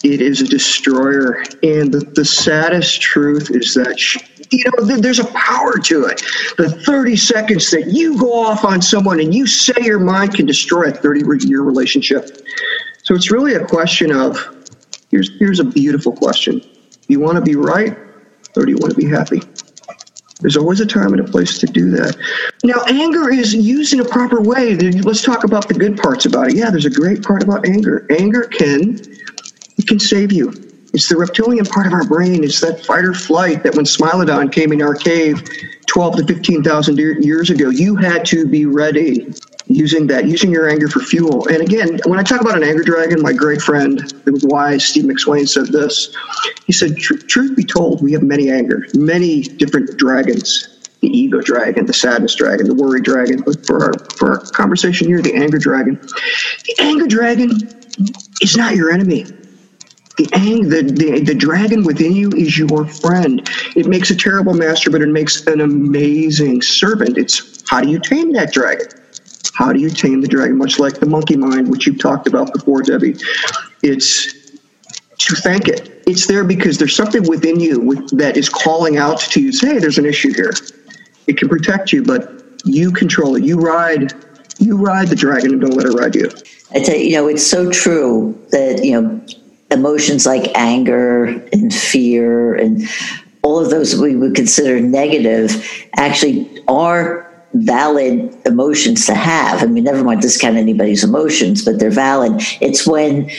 it 0.05 0.21
is 0.21 0.41
a 0.41 0.47
destroyer. 0.47 1.43
And 1.63 1.93
the, 1.93 2.01
the 2.15 2.25
saddest 2.25 3.01
truth 3.01 3.51
is 3.51 3.75
that, 3.75 3.99
you 4.53 4.65
know, 4.79 4.97
there's 4.97 5.19
a 5.19 5.27
power 5.27 5.79
to 5.79 6.05
it. 6.05 6.23
The 6.57 6.71
30 6.85 7.17
seconds 7.17 7.71
that 7.71 7.89
you 7.89 8.19
go 8.19 8.33
off 8.33 8.65
on 8.65 8.83
someone 8.83 9.21
and 9.21 9.35
you 9.35 9.47
say 9.47 9.75
your 9.81 9.99
mind 9.99 10.35
can 10.35 10.47
destroy 10.47 10.89
a 10.89 10.93
30 10.93 11.47
year 11.47 11.63
relationship. 11.63 12.47
So 13.05 13.15
it's 13.15 13.31
really 13.31 13.55
a 13.55 13.65
question 13.67 14.13
of 14.13 14.39
here's, 15.11 15.31
here's 15.39 15.61
a 15.61 15.65
beautiful 15.65 16.13
question. 16.13 16.59
Do 16.59 17.09
you 17.09 17.21
want 17.21 17.37
to 17.37 17.43
be 17.43 17.57
right 17.57 17.97
or 18.57 18.65
do 18.65 18.71
you 18.71 18.79
want 18.79 18.91
to 18.93 18.97
be 18.97 19.09
happy? 19.09 19.41
There's 20.41 20.57
always 20.57 20.81
a 20.81 20.87
time 20.87 21.13
and 21.13 21.21
a 21.21 21.31
place 21.31 21.59
to 21.59 21.67
do 21.67 21.91
that. 21.91 22.17
Now, 22.65 22.83
anger 22.89 23.33
is 23.33 23.55
used 23.55 23.93
in 23.93 24.01
a 24.01 24.05
proper 24.05 24.41
way. 24.41 24.75
Let's 24.77 25.23
talk 25.23 25.45
about 25.45 25.69
the 25.69 25.75
good 25.75 25.97
parts 25.97 26.27
about 26.27 26.49
it. 26.49 26.57
Yeah, 26.57 26.69
there's 26.69 26.85
a 26.85 26.91
great 26.91 27.23
part 27.23 27.45
about 27.45 27.67
anger. 27.67 28.07
Anger 28.11 28.43
can 28.43 29.01
it 29.79 29.87
can 29.89 29.99
save 29.99 30.33
you. 30.33 30.53
It's 30.93 31.09
the 31.09 31.17
reptilian 31.17 31.65
part 31.65 31.87
of 31.87 31.93
our 31.95 32.05
brain. 32.05 32.45
It's 32.45 32.61
that 32.61 32.85
fight 32.85 33.05
or 33.05 33.15
flight 33.15 33.63
that 33.63 33.75
when 33.75 33.87
Smilodon 33.87 34.53
came 34.53 34.73
in 34.73 34.83
our 34.83 34.95
cave 34.95 35.43
12 35.87 36.17
to 36.17 36.27
15,000 36.27 36.99
years 36.99 37.51
ago, 37.51 37.71
you 37.71 37.97
had 37.97 38.25
to 38.27 38.47
be 38.47 38.67
ready 38.67 39.33
using 39.67 40.07
that, 40.09 40.27
using 40.27 40.51
your 40.51 40.69
anger 40.69 40.89
for 40.89 41.01
fuel. 41.01 41.49
And 41.49 41.63
again, 41.63 41.99
when 42.05 42.19
I 42.19 42.23
talk 42.23 42.43
about 42.43 42.57
an 42.57 42.63
anger 42.63 42.83
dragon, 42.83 43.23
my 43.23 43.33
great 43.33 43.63
friend, 43.63 44.01
was 44.27 44.45
wise, 44.45 44.85
Steve 44.85 45.05
McSwain 45.05 45.49
said 45.49 45.69
this. 45.69 46.15
He 46.67 46.73
said, 46.75 46.99
Truth 46.99 47.57
be 47.57 47.65
told, 47.65 48.03
we 48.03 48.13
have 48.13 48.23
many 48.23 48.51
anger, 48.51 48.87
many 48.95 49.43
different 49.43 49.97
dragons. 49.97 50.69
The 51.01 51.09
ego 51.09 51.41
dragon, 51.41 51.87
the 51.87 51.95
sadness 51.95 52.35
dragon, 52.35 52.69
the 52.69 52.75
worry 52.75 53.01
dragon. 53.01 53.43
But 53.45 53.67
for 53.67 53.83
our, 53.83 53.93
for 54.17 54.31
our 54.33 54.41
conversation 54.51 55.09
here, 55.09 55.21
the 55.23 55.35
anger 55.35 55.59
dragon. 55.59 55.99
The 56.01 56.77
anger 56.79 57.07
dragon 57.07 57.51
is 58.41 58.57
not 58.57 58.77
your 58.77 58.91
enemy 58.91 59.27
the, 60.25 60.35
ang- 60.35 60.69
the, 60.69 60.83
the, 60.83 61.21
the 61.21 61.35
dragon 61.35 61.85
within 61.85 62.13
you 62.13 62.31
is 62.31 62.59
your 62.59 62.87
friend. 62.87 63.49
It 63.77 63.87
makes 63.87 64.11
a 64.11 64.17
terrible 64.17 64.55
master, 64.55 64.91
but 64.91 65.03
it 65.03 65.09
makes 65.09 65.47
an 65.47 65.61
amazing 65.61 66.63
servant. 66.63 67.19
It's 67.19 67.63
how 67.69 67.81
do 67.81 67.89
you 67.89 67.99
tame 67.99 68.33
that 68.33 68.53
dragon? 68.53 68.87
How 69.55 69.73
do 69.73 69.81
you 69.81 69.91
tame 69.91 70.21
the 70.21 70.29
dragon? 70.29 70.57
Much 70.57 70.79
like 70.79 71.01
the 71.01 71.07
monkey 71.07 71.37
mind, 71.37 71.69
which 71.69 71.87
you've 71.87 71.99
talked 71.99 72.27
about 72.27 72.53
before, 72.53 72.83
Debbie. 72.83 73.17
It's 73.83 74.33
to 75.19 75.37
thank 75.37 75.69
it. 75.69 76.03
It's 76.07 76.27
there 76.27 76.45
because 76.45 76.79
there's 76.79 76.97
something 76.97 77.23
within 77.29 77.61
you 77.61 77.95
that 78.13 78.37
is 78.37 78.49
calling 78.49 78.97
out 78.97 79.21
to 79.21 79.41
you, 79.41 79.53
say, 79.53 79.75
hey, 79.75 79.79
there's 79.79 79.99
an 79.99 80.07
issue 80.07 80.33
here. 80.33 80.53
It 81.27 81.37
can 81.37 81.49
protect 81.49 81.93
you, 81.93 82.03
but 82.03 82.43
you 82.65 82.91
control 82.91 83.37
it. 83.37 83.45
You 83.45 83.59
ride 83.61 84.13
You 84.59 84.77
ride 84.77 85.09
the 85.09 85.17
dragon 85.17 85.53
and 85.53 85.61
don't 85.61 85.75
let 85.75 85.87
it 85.87 85.93
ride 85.93 86.15
you. 86.15 86.31
I 86.75 86.81
tell 86.81 86.97
you, 86.97 87.05
you 87.05 87.17
know, 87.17 87.27
it's 87.29 87.47
so 87.47 87.71
true 87.71 88.35
that, 88.51 88.85
you 88.85 89.01
know, 89.01 89.21
emotions 89.73 90.27
like 90.27 90.51
anger 90.55 91.25
and 91.53 91.75
fear 91.75 92.55
and 92.55 92.89
all 93.43 93.59
of 93.59 93.71
those 93.71 93.99
we 93.99 94.15
would 94.15 94.35
consider 94.35 94.81
negative 94.81 95.51
actually 95.97 96.63
are 96.69 97.29
valid 97.55 98.35
emotions 98.47 99.07
to 99.07 99.15
have. 99.15 99.63
I 99.63 99.67
mean, 99.67 99.85
never 99.85 100.05
mind 100.05 100.23
discount 100.23 100.57
anybody's 100.57 101.05
emotions, 101.05 101.65
but 101.65 101.79
they're 101.79 101.91
valid. 101.91 102.33
It's 102.61 102.87
when 102.87 103.31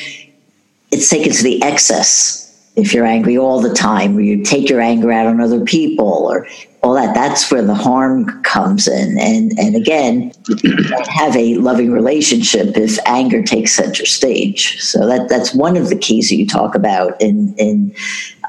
it's 0.91 1.09
taken 1.09 1.31
to 1.31 1.43
the 1.43 1.61
excess. 1.63 2.41
If 2.75 2.93
you're 2.93 3.05
angry 3.05 3.37
all 3.37 3.61
the 3.61 3.73
time, 3.73 4.17
or 4.17 4.21
you 4.21 4.43
take 4.43 4.67
your 4.69 4.81
anger 4.81 5.11
out 5.11 5.27
on 5.27 5.39
other 5.39 5.63
people, 5.63 6.25
or 6.27 6.47
all 6.83 6.93
that, 6.95 7.15
that's 7.15 7.49
where 7.49 7.61
the 7.61 7.73
harm 7.73 8.43
comes 8.43 8.87
in. 8.87 9.17
And 9.17 9.57
and 9.57 9.75
again, 9.75 10.33
you 10.47 10.55
can't 10.57 11.07
have 11.07 11.35
a 11.35 11.55
loving 11.55 11.91
relationship 11.91 12.75
if 12.77 12.99
anger 13.05 13.41
takes 13.41 13.73
center 13.73 14.05
stage. 14.05 14.81
So 14.81 15.07
that 15.07 15.29
that's 15.29 15.55
one 15.55 15.77
of 15.77 15.89
the 15.89 15.97
keys 15.97 16.29
that 16.29 16.35
you 16.35 16.45
talk 16.45 16.75
about 16.75 17.19
in 17.21 17.55
in 17.57 17.95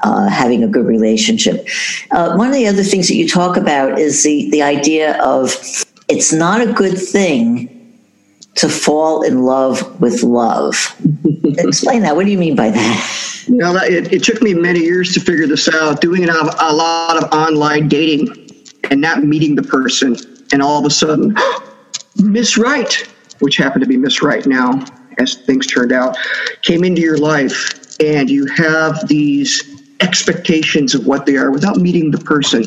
uh, 0.03 0.27
having 0.27 0.63
a 0.63 0.67
good 0.67 0.85
relationship. 0.85 1.65
Uh, 2.11 2.35
one 2.35 2.47
of 2.47 2.53
the 2.53 2.67
other 2.67 2.83
things 2.83 3.07
that 3.07 3.15
you 3.15 3.27
talk 3.27 3.55
about 3.55 3.97
is 3.97 4.23
the, 4.23 4.49
the 4.51 4.61
idea 4.61 5.17
of 5.23 5.55
it's 6.09 6.33
not 6.33 6.61
a 6.61 6.71
good 6.73 6.97
thing 6.97 7.74
to 8.55 8.69
fall 8.69 9.21
in 9.23 9.43
love 9.43 9.99
with 9.99 10.23
love. 10.23 10.95
Explain 11.43 12.01
that. 12.03 12.15
What 12.15 12.25
do 12.25 12.31
you 12.31 12.37
mean 12.37 12.55
by 12.55 12.69
that? 12.69 13.43
You 13.47 13.57
know, 13.57 13.75
it, 13.75 14.11
it 14.11 14.23
took 14.23 14.41
me 14.41 14.53
many 14.53 14.79
years 14.79 15.13
to 15.13 15.19
figure 15.19 15.45
this 15.45 15.69
out, 15.73 16.01
doing 16.01 16.27
a, 16.27 16.33
a 16.33 16.73
lot 16.73 17.21
of 17.21 17.31
online 17.31 17.87
dating 17.87 18.49
and 18.89 19.01
not 19.01 19.23
meeting 19.23 19.55
the 19.55 19.63
person. 19.63 20.15
And 20.51 20.61
all 20.61 20.79
of 20.79 20.85
a 20.85 20.89
sudden, 20.89 21.35
Miss 22.23 22.57
Wright, 22.57 23.07
which 23.39 23.57
happened 23.57 23.83
to 23.83 23.87
be 23.87 23.97
Miss 23.97 24.21
Wright 24.21 24.45
now, 24.45 24.83
as 25.17 25.35
things 25.35 25.67
turned 25.67 25.91
out, 25.91 26.17
came 26.61 26.83
into 26.83 27.01
your 27.01 27.17
life. 27.17 27.99
And 27.99 28.29
you 28.29 28.45
have 28.47 29.07
these 29.07 29.75
expectations 30.01 30.93
of 30.93 31.05
what 31.07 31.25
they 31.25 31.37
are 31.37 31.51
without 31.51 31.77
meeting 31.77 32.11
the 32.11 32.17
person. 32.17 32.65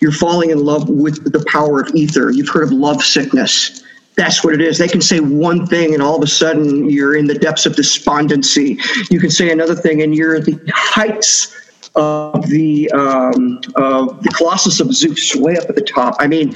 You're 0.00 0.12
falling 0.12 0.50
in 0.50 0.64
love 0.64 0.88
with 0.88 1.32
the 1.32 1.44
power 1.50 1.80
of 1.80 1.94
ether. 1.94 2.30
You've 2.30 2.48
heard 2.48 2.64
of 2.64 2.72
love 2.72 3.02
sickness. 3.02 3.82
That's 4.16 4.42
what 4.42 4.54
it 4.54 4.62
is. 4.62 4.78
They 4.78 4.88
can 4.88 5.02
say 5.02 5.20
one 5.20 5.66
thing 5.66 5.92
and 5.92 6.02
all 6.02 6.16
of 6.16 6.22
a 6.22 6.26
sudden 6.26 6.88
you're 6.88 7.16
in 7.16 7.26
the 7.26 7.34
depths 7.34 7.66
of 7.66 7.76
despondency. 7.76 8.78
You 9.10 9.20
can 9.20 9.30
say 9.30 9.50
another 9.50 9.74
thing 9.74 10.02
and 10.02 10.14
you're 10.14 10.36
at 10.36 10.46
the 10.46 10.58
heights 10.74 11.54
of 11.96 12.46
the 12.48 12.90
um, 12.92 13.60
of 13.74 14.22
the 14.22 14.28
Colossus 14.36 14.80
of 14.80 14.92
Zeus, 14.92 15.34
way 15.34 15.56
up 15.56 15.68
at 15.68 15.74
the 15.74 15.82
top. 15.82 16.16
I 16.18 16.26
mean, 16.26 16.54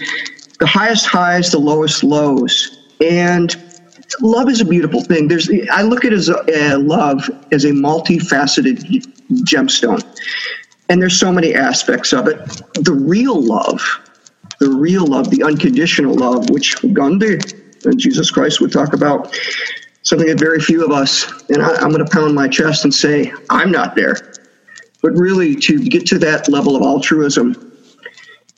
the 0.59 0.67
highest 0.67 1.07
highs, 1.07 1.50
the 1.50 1.59
lowest 1.59 2.05
lows, 2.05 2.87
and 3.00 3.57
love 4.21 4.49
is 4.50 4.61
a 4.61 4.64
beautiful 4.64 5.02
thing. 5.02 5.29
There's 5.29 5.50
I 5.73 5.83
look 5.83 6.05
at 6.05 6.12
as 6.12 6.29
a, 6.29 6.75
uh, 6.75 6.79
love 6.79 7.29
as 7.52 7.64
a 7.64 7.71
multifaceted 7.71 8.81
gemstone, 9.45 10.05
and 10.88 11.00
there's 11.00 11.19
so 11.19 11.33
many 11.33 11.55
aspects 11.55 12.12
of 12.12 12.29
it. 12.29 12.37
The 12.75 12.93
real 12.93 13.40
love, 13.40 13.83
the 14.61 14.69
real 14.69 15.07
love, 15.07 15.31
the 15.31 15.43
unconditional 15.43 16.14
love, 16.14 16.50
which 16.50 16.76
Gandhi 16.93 17.38
and 17.85 17.99
Jesus 17.99 18.31
Christ 18.31 18.61
would 18.61 18.71
talk 18.71 18.93
about, 18.93 19.37
something 20.02 20.29
that 20.29 20.38
very 20.38 20.61
few 20.61 20.85
of 20.85 20.93
us, 20.93 21.43
and 21.49 21.62
I, 21.62 21.75
I'm 21.76 21.90
going 21.90 22.05
to 22.05 22.11
pound 22.11 22.35
my 22.35 22.47
chest 22.47 22.85
and 22.85 22.95
say 22.95 23.33
I'm 23.49 23.71
not 23.71 23.95
there, 23.95 24.17
but 25.02 25.12
really 25.12 25.57
to 25.57 25.79
get 25.83 26.07
to 26.09 26.19
that 26.19 26.49
level 26.49 26.76
of 26.76 26.83
altruism 26.83 27.73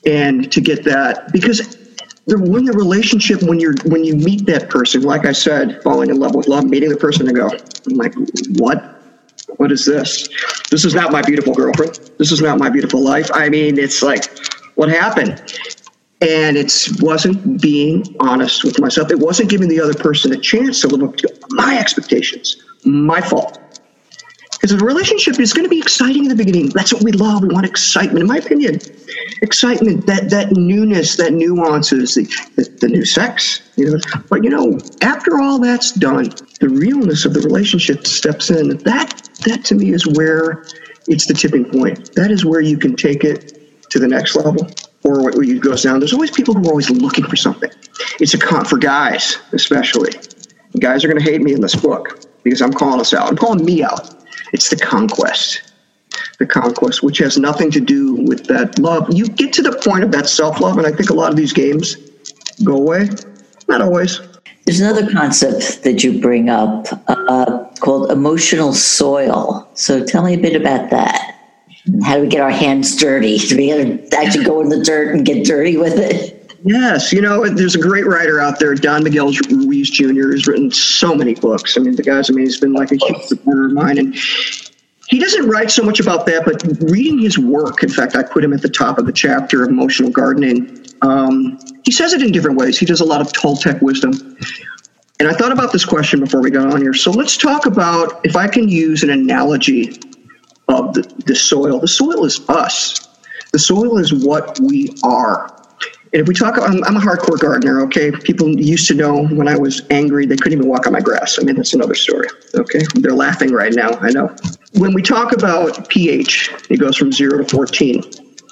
and 0.05 0.51
to 0.51 0.59
get 0.59 0.83
that 0.83 1.31
because 1.31 1.77
the, 2.25 2.37
when 2.37 2.65
the 2.65 2.73
relationship 2.73 3.41
when 3.43 3.57
you're 3.59 3.75
when 3.85 4.03
you 4.03 4.15
meet 4.15 4.45
that 4.45 4.69
person 4.69 5.01
like 5.01 5.25
i 5.25 5.31
said 5.31 5.81
falling 5.81 6.09
in 6.09 6.19
love 6.19 6.35
with 6.35 6.45
love 6.49 6.65
meeting 6.65 6.89
the 6.89 6.97
person 6.97 7.25
and 7.25 7.37
go 7.37 7.49
i'm 7.87 7.95
like 7.95 8.13
what? 8.57 8.89
What 9.57 9.71
is 9.71 9.85
this? 9.85 10.27
This 10.71 10.83
is 10.83 10.95
not 10.95 11.11
my 11.11 11.21
beautiful 11.21 11.53
girlfriend. 11.53 12.11
This 12.17 12.31
is 12.31 12.41
not 12.41 12.57
my 12.57 12.69
beautiful 12.69 13.01
life. 13.01 13.29
I 13.33 13.49
mean 13.49 13.77
it's 13.77 14.01
like 14.01 14.25
what 14.75 14.89
happened 14.89 15.41
and 16.23 16.57
it 16.57 16.87
wasn't 16.99 17.61
being 17.61 18.03
honest 18.19 18.63
with 18.63 18.79
myself 18.79 19.11
it 19.11 19.19
wasn't 19.19 19.49
giving 19.49 19.67
the 19.67 19.79
other 19.79 19.93
person 19.93 20.31
a 20.33 20.37
chance 20.37 20.81
to 20.81 20.87
live 20.87 21.03
up 21.03 21.15
to 21.15 21.27
my 21.49 21.77
expectations 21.77 22.63
my 22.85 23.21
fault 23.21 23.59
because 24.63 24.81
a 24.81 24.85
relationship 24.85 25.41
is 25.41 25.51
going 25.51 25.65
to 25.65 25.69
be 25.69 25.79
exciting 25.79 26.23
in 26.23 26.29
the 26.29 26.37
beginning. 26.37 26.69
That's 26.69 26.93
what 26.93 27.03
we 27.03 27.11
love. 27.11 27.41
We 27.41 27.49
want 27.49 27.65
excitement, 27.65 28.21
in 28.21 28.27
my 28.27 28.37
opinion. 28.37 28.79
Excitement, 29.41 30.07
that 30.07 30.29
that 30.29 30.53
newness, 30.53 31.17
that 31.17 31.33
nuances, 31.33 32.15
the, 32.15 32.23
the, 32.55 32.69
the 32.79 32.87
new 32.87 33.03
sex. 33.03 33.61
You 33.75 33.91
know, 33.91 33.99
but 34.29 34.41
you 34.41 34.49
know, 34.49 34.79
after 35.01 35.37
all 35.41 35.59
that's 35.59 35.91
done, 35.91 36.29
the 36.61 36.69
realness 36.69 37.25
of 37.25 37.33
the 37.33 37.41
relationship 37.41 38.07
steps 38.07 38.49
in. 38.51 38.77
That 38.77 39.29
that 39.45 39.65
to 39.65 39.75
me 39.75 39.91
is 39.91 40.07
where 40.07 40.63
it's 41.07 41.25
the 41.25 41.33
tipping 41.33 41.65
point. 41.65 42.15
That 42.15 42.31
is 42.31 42.45
where 42.45 42.61
you 42.61 42.77
can 42.77 42.95
take 42.95 43.25
it 43.25 43.89
to 43.89 43.99
the 43.99 44.07
next 44.07 44.33
level 44.33 44.65
or 45.03 45.23
where 45.23 45.43
it 45.43 45.61
goes 45.61 45.83
down. 45.83 45.99
There's 45.99 46.13
always 46.13 46.31
people 46.31 46.53
who 46.53 46.65
are 46.65 46.69
always 46.69 46.89
looking 46.89 47.25
for 47.25 47.35
something. 47.35 47.71
It's 48.19 48.33
a 48.33 48.37
con 48.37 48.65
for 48.65 48.77
guys, 48.77 49.37
especially. 49.51 50.11
Guys 50.79 51.03
are 51.03 51.07
going 51.07 51.23
to 51.23 51.31
hate 51.31 51.41
me 51.41 51.53
in 51.53 51.61
this 51.61 51.75
book 51.75 52.25
because 52.43 52.61
I'm 52.61 52.73
calling 52.73 52.99
us 52.99 53.13
out. 53.13 53.29
I'm 53.29 53.37
calling 53.37 53.63
me 53.63 53.83
out 53.83 54.23
it's 54.53 54.69
the 54.69 54.77
conquest. 54.77 55.73
The 56.37 56.45
conquest, 56.45 57.01
which 57.03 57.17
has 57.17 57.37
nothing 57.37 57.71
to 57.71 57.81
do 57.81 58.15
with 58.15 58.45
that 58.45 58.77
love. 58.79 59.11
You 59.11 59.27
get 59.27 59.51
to 59.53 59.63
the 59.63 59.71
point 59.83 60.03
of 60.03 60.11
that 60.11 60.29
self 60.29 60.59
love, 60.59 60.77
and 60.77 60.85
I 60.85 60.91
think 60.91 61.09
a 61.09 61.13
lot 61.13 61.31
of 61.31 61.35
these 61.35 61.51
games 61.51 61.97
go 62.63 62.77
away. 62.77 63.09
Not 63.67 63.81
always. 63.81 64.21
There's 64.65 64.79
another 64.79 65.11
concept 65.11 65.83
that 65.83 66.03
you 66.03 66.21
bring 66.21 66.49
up 66.49 66.87
uh, 67.07 67.65
called 67.79 68.11
emotional 68.11 68.73
soil. 68.73 69.67
So 69.73 70.05
tell 70.05 70.23
me 70.23 70.35
a 70.35 70.37
bit 70.37 70.55
about 70.55 70.89
that. 70.91 71.42
How 72.03 72.15
do 72.15 72.21
we 72.21 72.27
get 72.27 72.41
our 72.41 72.49
hands 72.49 72.95
dirty? 72.95 73.37
Do 73.49 73.57
we 73.57 73.71
actually 74.13 74.45
go 74.45 74.61
in 74.61 74.69
the 74.69 74.81
dirt 74.83 75.15
and 75.15 75.25
get 75.25 75.45
dirty 75.45 75.77
with 75.77 75.97
it? 75.97 76.39
Yes, 76.65 77.11
you 77.11 77.21
know, 77.21 77.45
there's 77.49 77.75
a 77.75 77.79
great 77.79 78.05
writer 78.05 78.39
out 78.39 78.57
there, 78.57 78.73
Don 78.73 79.03
Miguel 79.03 79.33
Ruiz 79.49 79.89
Jr., 79.89 80.31
who's 80.31 80.47
written 80.47 80.71
so 80.71 81.13
many 81.13 81.35
books. 81.35 81.75
I 81.75 81.81
mean, 81.81 81.97
the 81.97 82.03
guy's, 82.03 82.29
I 82.29 82.33
mean, 82.33 82.45
he's 82.45 82.59
been 82.59 82.71
like 82.71 82.91
a 82.93 82.95
huge 82.95 83.21
supporter 83.23 83.65
of 83.65 83.73
mine. 83.73 83.97
And 83.97 84.15
he 85.09 85.19
doesn't 85.19 85.49
write 85.49 85.71
so 85.71 85.83
much 85.83 85.99
about 85.99 86.25
that, 86.27 86.45
but 86.45 86.63
reading 86.89 87.19
his 87.19 87.37
work, 87.37 87.83
in 87.83 87.89
fact, 87.89 88.15
I 88.15 88.23
put 88.23 88.45
him 88.45 88.53
at 88.53 88.61
the 88.61 88.69
top 88.69 88.97
of 88.97 89.05
the 89.05 89.11
chapter 89.11 89.63
of 89.63 89.69
emotional 89.69 90.09
gardening. 90.09 90.85
Um, 91.01 91.59
he 91.83 91.91
says 91.91 92.13
it 92.13 92.21
in 92.21 92.31
different 92.31 92.57
ways. 92.57 92.79
He 92.79 92.85
does 92.85 93.01
a 93.01 93.05
lot 93.05 93.19
of 93.19 93.33
Toltec 93.33 93.81
wisdom. 93.81 94.37
And 95.19 95.27
I 95.27 95.33
thought 95.33 95.51
about 95.51 95.73
this 95.73 95.83
question 95.83 96.21
before 96.21 96.41
we 96.41 96.49
got 96.49 96.73
on 96.73 96.81
here. 96.81 96.93
So 96.93 97.11
let's 97.11 97.35
talk 97.35 97.65
about 97.65 98.25
if 98.25 98.37
I 98.37 98.47
can 98.47 98.69
use 98.69 99.03
an 99.03 99.09
analogy 99.09 99.99
of 100.73 100.93
the, 100.93 101.01
the 101.25 101.35
soil. 101.35 101.79
The 101.79 101.87
soil 101.87 102.25
is 102.25 102.47
us. 102.49 103.07
The 103.51 103.59
soil 103.59 103.97
is 103.97 104.13
what 104.13 104.59
we 104.59 104.95
are. 105.03 105.53
And 106.13 106.21
if 106.21 106.27
we 106.27 106.35
talk, 106.35 106.57
I'm, 106.59 106.83
I'm, 106.83 106.95
a 106.95 106.99
hardcore 106.99 107.39
gardener, 107.39 107.81
okay? 107.81 108.11
People 108.11 108.47
used 108.49 108.87
to 108.87 108.93
know 108.93 109.25
when 109.27 109.47
I 109.47 109.57
was 109.57 109.81
angry, 109.89 110.27
they 110.27 110.35
couldn't 110.35 110.59
even 110.59 110.69
walk 110.69 110.85
on 110.85 110.93
my 110.93 110.99
grass. 110.99 111.39
I 111.39 111.43
mean, 111.43 111.55
that's 111.55 111.73
another 111.73 111.95
story, 111.95 112.27
okay? 112.53 112.81
They're 112.95 113.15
laughing 113.15 113.51
right 113.51 113.73
now, 113.73 113.89
I 113.99 114.11
know. 114.11 114.35
When 114.73 114.93
we 114.93 115.01
talk 115.01 115.33
about 115.33 115.89
pH, 115.89 116.51
it 116.69 116.77
goes 116.77 116.97
from 116.97 117.11
zero 117.11 117.39
to 117.39 117.45
14. 117.45 118.03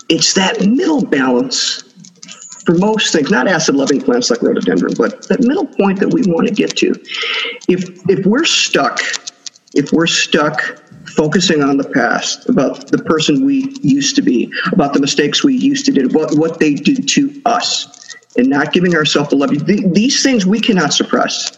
It's 0.09 0.33
that 0.33 0.61
middle 0.61 1.05
balance 1.05 1.83
for 2.65 2.75
most 2.75 3.13
things, 3.13 3.29
not 3.29 3.47
acid 3.47 3.75
loving 3.75 4.01
plants 4.01 4.31
like 4.31 4.41
rhododendron, 4.41 4.93
but 4.97 5.27
that 5.27 5.41
middle 5.41 5.67
point 5.67 5.99
that 5.99 6.09
we 6.09 6.23
want 6.23 6.47
to 6.47 6.53
get 6.53 6.75
to. 6.77 6.95
If, 7.67 8.09
if 8.09 8.25
we're 8.25 8.45
stuck, 8.45 8.99
if 9.75 9.91
we're 9.93 10.07
stuck 10.07 10.80
focusing 11.11 11.61
on 11.61 11.77
the 11.77 11.87
past, 11.89 12.47
about 12.49 12.87
the 12.87 12.97
person 12.97 13.45
we 13.45 13.75
used 13.81 14.15
to 14.15 14.21
be, 14.21 14.51
about 14.71 14.93
the 14.93 14.99
mistakes 14.99 15.43
we 15.43 15.55
used 15.55 15.85
to 15.85 15.91
do, 15.91 16.07
what, 16.09 16.37
what 16.37 16.59
they 16.59 16.73
did 16.73 17.07
to 17.09 17.41
us, 17.45 18.15
and 18.37 18.47
not 18.47 18.73
giving 18.73 18.95
ourselves 18.95 19.29
the 19.29 19.35
love. 19.35 19.51
These 19.93 20.23
things 20.23 20.45
we 20.45 20.59
cannot 20.59 20.93
suppress. 20.93 21.57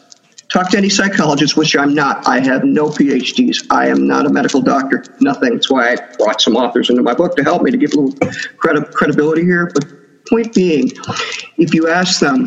Talk 0.50 0.69
to 0.72 0.77
any 0.77 0.89
psychologist, 0.89 1.57
which 1.57 1.75
I'm 1.75 1.95
not. 1.95 2.27
I 2.27 2.39
have 2.39 2.63
no 2.63 2.89
PhDs. 2.89 3.65
I 3.72 3.88
am 3.88 4.05
not 4.05 4.25
a 4.27 4.29
medical 4.29 4.62
doctor. 4.62 5.03
Nothing. 5.19 5.53
That's 5.53 5.72
why 5.72 5.93
I 5.93 5.95
brought 6.17 6.41
some 6.41 6.55
authors 6.55 6.89
into 6.89 7.01
my 7.01 7.13
book 7.13 7.36
to 7.38 7.43
help 7.43 7.63
me 7.63 7.72
to 7.72 7.77
give 7.77 7.93
a 7.93 8.00
little 8.00 8.29
credi- 8.57 8.86
credibility 8.93 9.43
here. 9.43 9.72
But 9.74 9.86
point 10.27 10.53
being, 10.53 10.91
if 11.57 11.74
you 11.74 11.89
ask 11.89 12.19
them, 12.19 12.45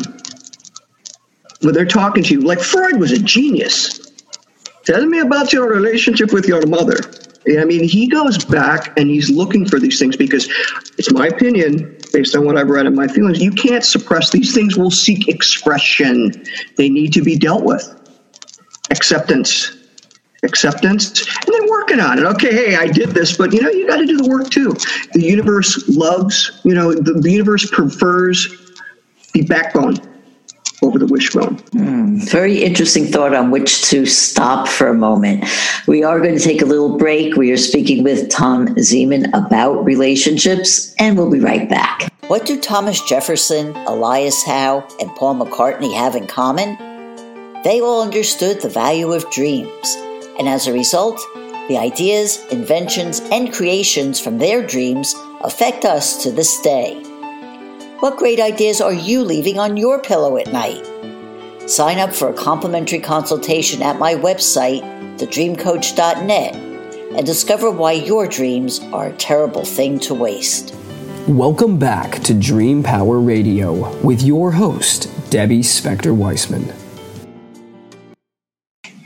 when 1.61 1.73
they're 1.73 1.85
talking 1.85 2.23
to 2.23 2.33
you, 2.33 2.41
like 2.41 2.59
Freud 2.59 2.97
was 2.97 3.11
a 3.11 3.19
genius 3.19 4.06
Tell 4.87 5.05
me 5.05 5.19
about 5.19 5.51
your 5.51 5.67
relationship 5.67 6.31
with 6.31 6.47
your 6.47 6.65
mother. 6.65 6.95
I 7.59 7.65
mean, 7.65 7.83
he 7.83 8.07
goes 8.07 8.45
back 8.45 8.97
and 8.97 9.09
he's 9.09 9.29
looking 9.29 9.67
for 9.67 9.81
these 9.81 9.99
things 9.99 10.15
because 10.15 10.47
it's 10.97 11.11
my 11.11 11.27
opinion, 11.27 11.97
based 12.13 12.37
on 12.37 12.45
what 12.45 12.57
I've 12.57 12.69
read 12.69 12.85
and 12.85 12.95
my 12.95 13.09
feelings, 13.09 13.41
you 13.41 13.51
can't 13.51 13.83
suppress 13.83 14.29
these 14.29 14.55
things 14.55 14.77
will 14.77 14.89
seek 14.89 15.27
expression. 15.27 16.31
They 16.77 16.87
need 16.87 17.11
to 17.13 17.21
be 17.21 17.37
dealt 17.37 17.65
with. 17.65 17.83
Acceptance. 18.89 19.75
Acceptance 20.43 21.27
and 21.45 21.53
then 21.53 21.69
working 21.69 21.99
on 21.99 22.19
it. 22.19 22.23
Okay, 22.23 22.53
hey, 22.53 22.75
I 22.77 22.87
did 22.87 23.09
this, 23.09 23.35
but 23.35 23.51
you 23.51 23.61
know, 23.61 23.69
you 23.69 23.89
got 23.89 23.97
to 23.97 24.05
do 24.05 24.15
the 24.15 24.29
work 24.29 24.49
too. 24.49 24.73
The 25.11 25.21
universe 25.21 25.89
loves, 25.89 26.61
you 26.63 26.73
know, 26.73 26.93
the, 26.93 27.11
the 27.11 27.29
universe 27.29 27.69
prefers 27.69 28.73
the 29.33 29.41
backbone 29.41 29.97
over 30.81 30.99
the 30.99 31.07
wishbone. 31.07 31.57
Mm, 31.71 32.29
very 32.29 32.63
interesting 32.63 33.05
thought 33.05 33.33
on 33.33 33.51
which 33.51 33.83
to 33.89 34.05
stop 34.05 34.67
for 34.67 34.87
a 34.87 34.93
moment. 34.93 35.45
We 35.87 36.03
are 36.03 36.19
going 36.19 36.37
to 36.37 36.43
take 36.43 36.61
a 36.61 36.65
little 36.65 36.97
break. 36.97 37.35
We 37.35 37.51
are 37.51 37.57
speaking 37.57 38.03
with 38.03 38.29
Tom 38.29 38.67
Ziemann 38.75 39.29
about 39.33 39.83
relationships, 39.83 40.93
and 40.99 41.17
we'll 41.17 41.31
be 41.31 41.39
right 41.39 41.69
back. 41.69 42.11
What 42.27 42.45
do 42.45 42.59
Thomas 42.59 43.01
Jefferson, 43.01 43.75
Elias 43.87 44.43
Howe, 44.43 44.85
and 44.99 45.09
Paul 45.15 45.35
McCartney 45.35 45.95
have 45.95 46.15
in 46.15 46.27
common? 46.27 46.75
They 47.63 47.81
all 47.81 48.03
understood 48.03 48.61
the 48.61 48.69
value 48.69 49.13
of 49.13 49.29
dreams, 49.31 49.95
and 50.37 50.47
as 50.47 50.67
a 50.67 50.73
result, 50.73 51.19
the 51.67 51.77
ideas, 51.77 52.45
inventions, 52.51 53.19
and 53.31 53.53
creations 53.53 54.19
from 54.19 54.37
their 54.37 54.65
dreams 54.65 55.15
affect 55.41 55.85
us 55.85 56.21
to 56.23 56.31
this 56.31 56.61
day. 56.61 57.06
What 57.99 58.17
great 58.17 58.39
ideas 58.39 58.79
are 58.79 58.93
you 58.93 59.23
leaving 59.23 59.57
on 59.57 59.75
your 59.75 59.99
pillow 59.99 60.37
at 60.37 60.53
night? 60.53 60.85
Sign 61.67 61.97
up 61.97 62.13
for 62.13 62.29
a 62.29 62.33
complimentary 62.33 62.99
consultation 62.99 63.81
at 63.81 63.97
my 63.97 64.13
website, 64.13 64.83
thedreamcoach.net, 65.17 66.55
and 66.55 67.25
discover 67.25 67.71
why 67.71 67.93
your 67.93 68.27
dreams 68.27 68.81
are 68.93 69.07
a 69.07 69.13
terrible 69.13 69.65
thing 69.65 69.97
to 70.01 70.13
waste. 70.13 70.75
Welcome 71.27 71.79
back 71.79 72.21
to 72.25 72.35
Dream 72.35 72.83
Power 72.83 73.19
Radio 73.19 73.97
with 74.01 74.21
your 74.21 74.51
host, 74.51 75.09
Debbie 75.31 75.61
Spector 75.61 76.15
Weisman. 76.15 76.71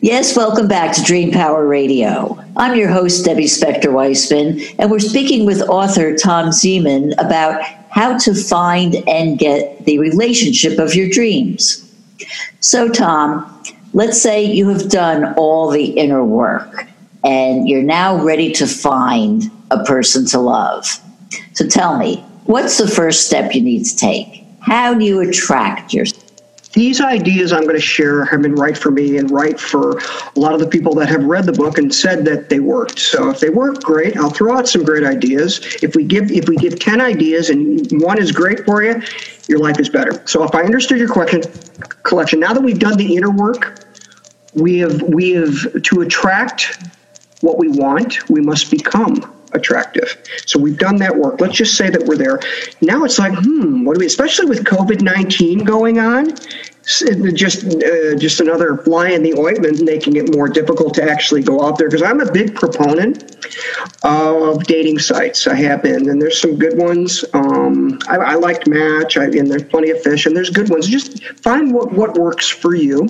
Yes, 0.01 0.35
welcome 0.35 0.67
back 0.67 0.93
to 0.95 1.03
Dream 1.03 1.31
Power 1.31 1.65
Radio. 1.65 2.37
I'm 2.57 2.77
your 2.77 2.89
host, 2.89 3.23
Debbie 3.23 3.45
Spector 3.45 3.93
Weisman, 3.93 4.75
and 4.79 4.91
we're 4.91 4.99
speaking 4.99 5.45
with 5.45 5.61
author 5.61 6.13
Tom 6.13 6.47
Ziemann 6.47 7.13
about 7.17 7.63
how 7.91 8.17
to 8.17 8.33
find 8.33 8.95
and 9.07 9.37
get 9.37 9.85
the 9.85 9.99
relationship 9.99 10.79
of 10.79 10.95
your 10.95 11.09
dreams. 11.09 11.87
So, 12.61 12.89
Tom, 12.89 13.63
let's 13.93 14.21
say 14.21 14.43
you 14.43 14.69
have 14.69 14.89
done 14.89 15.33
all 15.35 15.69
the 15.69 15.85
inner 15.85 16.23
work 16.23 16.85
and 17.23 17.67
you're 17.67 17.83
now 17.83 18.23
ready 18.23 18.51
to 18.53 18.65
find 18.65 19.51
a 19.69 19.83
person 19.83 20.25
to 20.27 20.39
love. 20.39 20.99
So, 21.53 21.67
tell 21.67 21.97
me, 21.97 22.17
what's 22.45 22.77
the 22.77 22.87
first 22.87 23.27
step 23.27 23.53
you 23.53 23.61
need 23.61 23.83
to 23.85 23.95
take? 23.95 24.45
How 24.61 24.93
do 24.93 25.03
you 25.03 25.19
attract 25.19 25.93
your 25.93 26.05
these 26.73 27.01
ideas 27.01 27.51
I'm 27.51 27.63
going 27.63 27.75
to 27.75 27.81
share 27.81 28.23
have 28.25 28.41
been 28.41 28.55
right 28.55 28.77
for 28.77 28.91
me 28.91 29.17
and 29.17 29.29
right 29.29 29.59
for 29.59 29.97
a 29.99 30.39
lot 30.39 30.53
of 30.53 30.59
the 30.59 30.67
people 30.67 30.93
that 30.95 31.09
have 31.09 31.23
read 31.23 31.45
the 31.45 31.51
book 31.51 31.77
and 31.77 31.93
said 31.93 32.23
that 32.25 32.49
they 32.49 32.59
worked. 32.59 32.99
So 32.99 33.29
if 33.29 33.39
they 33.39 33.49
work, 33.49 33.81
great. 33.83 34.15
I'll 34.17 34.29
throw 34.29 34.57
out 34.57 34.67
some 34.67 34.83
great 34.83 35.03
ideas. 35.03 35.59
If 35.81 35.95
we 35.95 36.05
give 36.05 36.31
if 36.31 36.47
we 36.47 36.55
give 36.55 36.79
ten 36.79 37.01
ideas 37.01 37.49
and 37.49 38.01
one 38.01 38.19
is 38.19 38.31
great 38.31 38.65
for 38.65 38.83
you, 38.83 39.01
your 39.47 39.59
life 39.59 39.79
is 39.79 39.89
better. 39.89 40.25
So 40.25 40.43
if 40.43 40.55
I 40.55 40.61
understood 40.61 40.97
your 40.97 41.09
question 41.09 41.41
collection, 42.03 42.39
now 42.39 42.53
that 42.53 42.61
we've 42.61 42.79
done 42.79 42.97
the 42.97 43.15
inner 43.17 43.31
work, 43.31 43.85
we 44.53 44.79
have 44.79 45.01
we 45.03 45.31
have 45.31 45.83
to 45.83 46.01
attract 46.01 46.89
what 47.41 47.57
we 47.57 47.67
want. 47.67 48.29
We 48.29 48.41
must 48.41 48.71
become 48.71 49.40
attractive. 49.53 50.17
So 50.45 50.59
we've 50.59 50.77
done 50.77 50.97
that 50.97 51.15
work. 51.15 51.41
Let's 51.41 51.55
just 51.55 51.75
say 51.77 51.89
that 51.89 52.03
we're 52.03 52.17
there. 52.17 52.39
Now 52.81 53.03
it's 53.03 53.19
like, 53.19 53.33
hmm, 53.33 53.83
what 53.83 53.95
do 53.95 53.99
we, 53.99 54.05
especially 54.05 54.45
with 54.45 54.63
COVID 54.63 55.01
19 55.01 55.63
going 55.63 55.99
on, 55.99 56.35
just 56.83 57.65
uh, 57.65 58.15
just 58.15 58.39
another 58.39 58.77
fly 58.77 59.09
in 59.09 59.21
the 59.21 59.33
ointment, 59.37 59.81
making 59.81 60.15
it 60.15 60.35
more 60.35 60.49
difficult 60.49 60.93
to 60.95 61.03
actually 61.03 61.43
go 61.43 61.61
out 61.61 61.77
there. 61.77 61.87
Because 61.87 62.01
I'm 62.01 62.19
a 62.21 62.31
big 62.31 62.55
proponent 62.55 63.37
of 64.03 64.63
dating 64.63 64.99
sites. 64.99 65.45
I 65.47 65.55
have 65.55 65.83
been, 65.83 66.09
and 66.09 66.21
there's 66.21 66.41
some 66.41 66.57
good 66.57 66.77
ones. 66.77 67.23
Um, 67.33 67.99
I, 68.07 68.17
I 68.17 68.33
liked 68.35 68.67
Match, 68.67 69.17
I, 69.17 69.25
and 69.25 69.49
there's 69.49 69.63
plenty 69.63 69.91
of 69.91 70.01
fish, 70.01 70.25
and 70.25 70.35
there's 70.35 70.49
good 70.49 70.69
ones. 70.69 70.87
Just 70.87 71.23
find 71.43 71.73
what 71.73 71.91
what 71.91 72.17
works 72.17 72.49
for 72.49 72.73
you. 72.73 73.07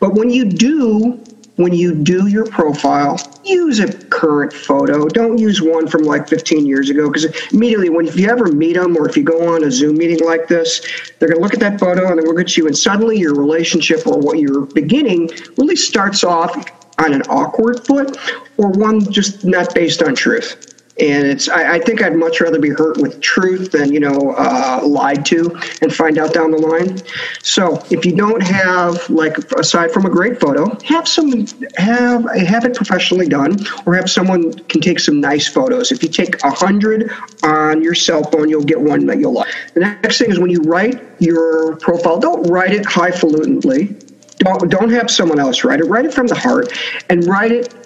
But 0.00 0.14
when 0.14 0.30
you 0.30 0.44
do 0.44 1.22
when 1.56 1.72
you 1.72 1.94
do 1.94 2.26
your 2.26 2.46
profile, 2.46 3.18
use 3.44 3.78
a 3.78 3.92
current 4.08 4.52
photo. 4.52 5.06
Don't 5.06 5.38
use 5.38 5.62
one 5.62 5.86
from 5.86 6.02
like 6.02 6.28
15 6.28 6.66
years 6.66 6.90
ago 6.90 7.08
because 7.08 7.26
immediately 7.52 7.90
when 7.90 8.08
if 8.08 8.16
you 8.18 8.28
ever 8.28 8.50
meet 8.50 8.74
them 8.74 8.96
or 8.96 9.08
if 9.08 9.16
you 9.16 9.22
go 9.22 9.54
on 9.54 9.64
a 9.64 9.70
Zoom 9.70 9.96
meeting 9.96 10.26
like 10.26 10.48
this, 10.48 10.80
they're 11.18 11.28
going 11.28 11.38
to 11.38 11.42
look 11.42 11.54
at 11.54 11.60
that 11.60 11.78
photo 11.78 12.10
and 12.10 12.20
they 12.20 12.26
look 12.26 12.40
at 12.40 12.56
you, 12.56 12.66
and 12.66 12.76
suddenly 12.76 13.18
your 13.18 13.34
relationship 13.34 14.06
or 14.06 14.18
what 14.18 14.38
you're 14.38 14.66
beginning 14.66 15.30
really 15.56 15.76
starts 15.76 16.24
off 16.24 16.54
on 16.98 17.12
an 17.12 17.22
awkward 17.22 17.86
foot 17.86 18.16
or 18.56 18.70
one 18.70 19.00
just 19.12 19.44
not 19.44 19.74
based 19.74 20.02
on 20.02 20.14
truth 20.14 20.73
and 21.00 21.26
it's 21.26 21.48
I, 21.48 21.74
I, 21.74 21.78
think 21.80 22.02
I'd 22.02 22.14
much 22.14 22.40
rather 22.40 22.60
be 22.60 22.70
hurt 22.70 22.98
with 22.98 23.20
truth 23.20 23.72
than 23.72 23.92
you 23.92 23.98
know 23.98 24.34
uh, 24.36 24.80
lied 24.84 25.26
to 25.26 25.50
and 25.82 25.92
find 25.92 26.18
out 26.18 26.32
down 26.32 26.52
the 26.52 26.58
line. 26.58 26.98
So 27.42 27.84
if 27.90 28.06
you 28.06 28.14
don't 28.14 28.42
have 28.42 29.08
like 29.10 29.36
aside 29.54 29.90
from 29.90 30.06
a 30.06 30.10
great 30.10 30.38
photo, 30.38 30.78
have 30.84 31.08
some 31.08 31.46
have 31.76 32.24
have 32.36 32.64
it 32.64 32.76
professionally 32.76 33.28
done, 33.28 33.56
or 33.86 33.94
have 33.94 34.08
someone 34.08 34.52
can 34.52 34.80
take 34.80 35.00
some 35.00 35.20
nice 35.20 35.48
photos. 35.48 35.90
If 35.90 36.02
you 36.02 36.08
take 36.08 36.40
a 36.44 36.50
hundred 36.50 37.10
on 37.42 37.82
your 37.82 37.94
cell 37.94 38.22
phone, 38.22 38.48
you'll 38.48 38.62
get 38.62 38.80
one 38.80 39.04
that 39.06 39.18
you'll 39.18 39.32
like. 39.32 39.52
The 39.74 39.80
next 39.80 40.18
thing 40.18 40.30
is 40.30 40.38
when 40.38 40.50
you 40.50 40.60
write 40.62 41.02
your 41.18 41.76
profile, 41.76 42.20
don't 42.20 42.44
write 42.44 42.72
it 42.72 42.84
highfalutinly. 42.84 44.00
Don't 44.38 44.70
don't 44.70 44.90
have 44.90 45.10
someone 45.10 45.40
else 45.40 45.64
write 45.64 45.80
it. 45.80 45.86
Write 45.86 46.04
it 46.04 46.14
from 46.14 46.28
the 46.28 46.36
heart, 46.36 46.72
and 47.10 47.24
write 47.26 47.50
it 47.50 47.83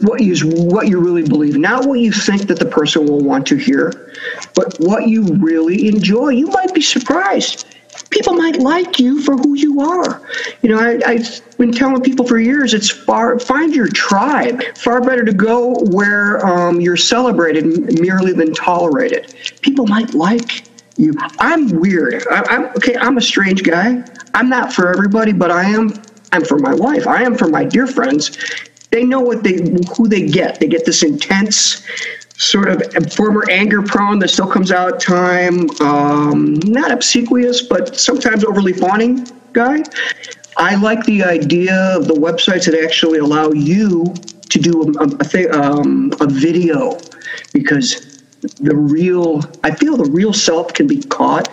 what 0.00 0.20
you 0.22 0.36
what 0.50 0.88
you 0.88 1.00
really 1.00 1.22
believe, 1.22 1.56
not 1.56 1.86
what 1.86 1.98
you 2.00 2.12
think 2.12 2.42
that 2.48 2.58
the 2.58 2.66
person 2.66 3.06
will 3.06 3.20
want 3.20 3.46
to 3.46 3.56
hear, 3.56 4.12
but 4.54 4.76
what 4.78 5.08
you 5.08 5.24
really 5.34 5.88
enjoy. 5.88 6.28
You 6.28 6.48
might 6.48 6.74
be 6.74 6.82
surprised. 6.82 7.66
People 8.10 8.34
might 8.34 8.56
like 8.56 8.98
you 8.98 9.22
for 9.22 9.36
who 9.36 9.54
you 9.54 9.80
are. 9.80 10.22
You 10.60 10.68
know, 10.68 10.78
I, 10.78 11.00
I've 11.06 11.56
been 11.56 11.72
telling 11.72 12.02
people 12.02 12.26
for 12.26 12.38
years 12.38 12.74
it's 12.74 12.90
far 12.90 13.38
find 13.38 13.74
your 13.74 13.88
tribe. 13.88 14.62
Far 14.76 15.00
better 15.00 15.24
to 15.24 15.32
go 15.32 15.74
where 15.86 16.44
um, 16.46 16.80
you're 16.80 16.98
celebrated 16.98 17.64
merely 17.98 18.32
than 18.32 18.52
tolerated. 18.52 19.34
People 19.62 19.86
might 19.86 20.12
like 20.12 20.66
you. 20.98 21.14
I'm 21.38 21.80
weird. 21.80 22.26
I, 22.30 22.42
I'm 22.42 22.64
okay. 22.76 22.96
I'm 22.96 23.16
a 23.16 23.22
strange 23.22 23.62
guy. 23.62 24.04
I'm 24.34 24.50
not 24.50 24.74
for 24.74 24.90
everybody, 24.90 25.32
but 25.32 25.50
I 25.50 25.64
am. 25.64 25.94
I'm 26.32 26.44
for 26.44 26.58
my 26.58 26.74
wife. 26.74 27.06
I 27.06 27.22
am 27.22 27.34
for 27.34 27.48
my 27.48 27.64
dear 27.64 27.86
friends 27.86 28.36
they 28.90 29.04
know 29.04 29.20
what 29.20 29.42
they 29.42 29.58
who 29.96 30.08
they 30.08 30.26
get. 30.26 30.60
They 30.60 30.68
get 30.68 30.84
this 30.84 31.02
intense 31.02 31.84
sort 32.38 32.68
of 32.68 33.12
former 33.14 33.44
anger 33.50 33.82
prone 33.82 34.18
that 34.18 34.28
still 34.28 34.46
comes 34.46 34.70
out 34.70 35.00
time, 35.00 35.70
um, 35.80 36.54
not 36.64 36.90
obsequious, 36.90 37.62
but 37.62 37.96
sometimes 37.98 38.44
overly 38.44 38.72
fawning 38.72 39.26
guy. 39.52 39.82
I 40.58 40.74
like 40.76 41.04
the 41.04 41.22
idea 41.22 41.74
of 41.96 42.08
the 42.08 42.14
websites 42.14 42.66
that 42.66 42.82
actually 42.82 43.18
allow 43.18 43.50
you 43.52 44.14
to 44.48 44.58
do 44.58 44.94
a, 44.98 45.06
a, 45.36 45.50
um, 45.50 46.12
a 46.20 46.26
video 46.26 46.98
because 47.52 48.22
the 48.60 48.76
real, 48.76 49.42
I 49.64 49.74
feel 49.74 49.96
the 49.96 50.10
real 50.10 50.32
self 50.32 50.72
can 50.72 50.86
be 50.86 51.02
caught 51.02 51.48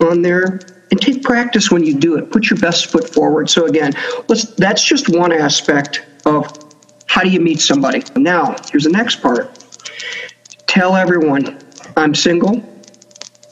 on 0.00 0.22
there 0.22 0.60
and 0.90 1.00
take 1.00 1.22
practice 1.22 1.70
when 1.70 1.84
you 1.84 1.94
do 1.94 2.16
it. 2.16 2.30
Put 2.30 2.50
your 2.50 2.58
best 2.58 2.86
foot 2.86 3.12
forward. 3.12 3.50
So 3.50 3.66
again, 3.66 3.92
let's, 4.28 4.44
that's 4.54 4.82
just 4.82 5.08
one 5.08 5.32
aspect 5.32 6.04
of 6.24 6.69
how 7.10 7.22
do 7.22 7.28
you 7.28 7.40
meet 7.40 7.60
somebody? 7.60 8.04
Now, 8.14 8.54
here's 8.70 8.84
the 8.84 8.90
next 8.90 9.16
part. 9.16 9.58
Tell 10.68 10.94
everyone 10.94 11.58
I'm 11.96 12.14
single, 12.14 12.62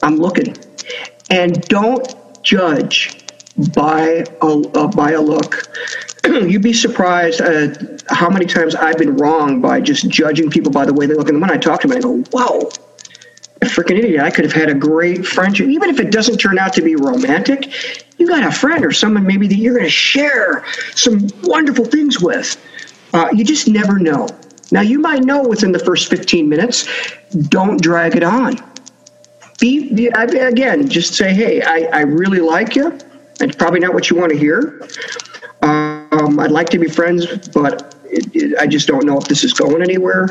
I'm 0.01 0.15
looking. 0.15 0.55
And 1.29 1.61
don't 1.63 2.07
judge 2.41 3.25
by 3.75 4.23
a, 4.41 4.47
uh, 4.47 4.87
by 4.87 5.11
a 5.11 5.21
look. 5.21 5.67
You'd 6.25 6.61
be 6.61 6.71
surprised 6.71 7.41
at 7.41 8.01
how 8.07 8.29
many 8.29 8.45
times 8.45 8.75
I've 8.75 8.97
been 8.97 9.17
wrong 9.17 9.59
by 9.59 9.81
just 9.81 10.07
judging 10.07 10.49
people 10.49 10.71
by 10.71 10.85
the 10.85 10.93
way 10.93 11.05
they 11.05 11.15
look. 11.15 11.27
And 11.27 11.41
when 11.41 11.51
I 11.51 11.57
talk 11.57 11.81
to 11.81 11.87
them, 11.89 11.97
I 11.97 11.99
go, 11.99 12.23
"Whoa, 12.31 12.69
a 13.61 13.65
freaking 13.65 13.97
idiot. 13.97 14.21
I 14.21 14.31
could 14.31 14.45
have 14.45 14.53
had 14.53 14.69
a 14.69 14.73
great 14.73 15.25
friendship. 15.25 15.67
Even 15.67 15.89
if 15.89 15.99
it 15.99 16.11
doesn't 16.11 16.37
turn 16.37 16.57
out 16.57 16.71
to 16.73 16.81
be 16.81 16.95
romantic, 16.95 17.73
you 18.17 18.25
got 18.25 18.45
a 18.45 18.51
friend 18.53 18.85
or 18.85 18.93
someone 18.93 19.27
maybe 19.27 19.47
that 19.49 19.55
you're 19.57 19.73
going 19.73 19.85
to 19.85 19.91
share 19.91 20.63
some 20.95 21.27
wonderful 21.43 21.83
things 21.83 22.21
with. 22.21 22.57
Uh, 23.13 23.29
you 23.33 23.43
just 23.43 23.67
never 23.67 23.99
know. 23.99 24.27
Now, 24.71 24.81
you 24.81 24.99
might 24.99 25.23
know 25.23 25.41
within 25.47 25.71
the 25.71 25.79
first 25.79 26.09
15 26.09 26.47
minutes. 26.47 26.87
Don't 27.47 27.81
drag 27.81 28.15
it 28.15 28.23
on. 28.23 28.57
Be, 29.59 30.07
again, 30.07 30.87
just 30.87 31.15
say, 31.15 31.33
hey, 31.33 31.61
I, 31.61 31.89
I 31.91 32.01
really 32.01 32.39
like 32.39 32.75
you. 32.75 32.97
It's 33.41 33.55
probably 33.55 33.79
not 33.79 33.93
what 33.93 34.09
you 34.09 34.15
want 34.15 34.31
to 34.31 34.37
hear. 34.37 34.87
Um, 35.61 36.39
I'd 36.39 36.51
like 36.51 36.69
to 36.69 36.79
be 36.79 36.87
friends, 36.87 37.47
but 37.49 37.95
it, 38.05 38.33
it, 38.35 38.57
I 38.57 38.67
just 38.67 38.87
don't 38.87 39.05
know 39.05 39.17
if 39.17 39.25
this 39.25 39.43
is 39.43 39.53
going 39.53 39.81
anywhere. 39.81 40.27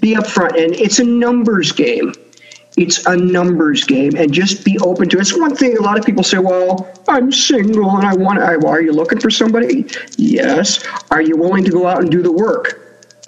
Be 0.00 0.14
upfront, 0.14 0.62
and 0.62 0.74
it's 0.74 0.98
a 0.98 1.04
numbers 1.04 1.72
game 1.72 2.12
it's 2.76 3.04
a 3.06 3.16
numbers 3.16 3.84
game 3.84 4.16
and 4.16 4.32
just 4.32 4.64
be 4.64 4.78
open 4.78 5.08
to 5.10 5.18
it. 5.18 5.20
It's 5.20 5.36
one 5.36 5.54
thing 5.54 5.76
a 5.76 5.82
lot 5.82 5.98
of 5.98 6.04
people 6.04 6.24
say, 6.24 6.38
well, 6.38 6.92
I'm 7.08 7.30
single 7.30 7.96
and 7.96 8.06
I 8.06 8.14
want 8.14 8.38
I, 8.38 8.56
to, 8.56 8.66
are 8.66 8.80
you 8.80 8.92
looking 8.92 9.20
for 9.20 9.30
somebody? 9.30 9.86
Yes. 10.16 10.84
Are 11.10 11.20
you 11.20 11.36
willing 11.36 11.64
to 11.64 11.70
go 11.70 11.86
out 11.86 12.00
and 12.00 12.10
do 12.10 12.22
the 12.22 12.32
work? 12.32 12.78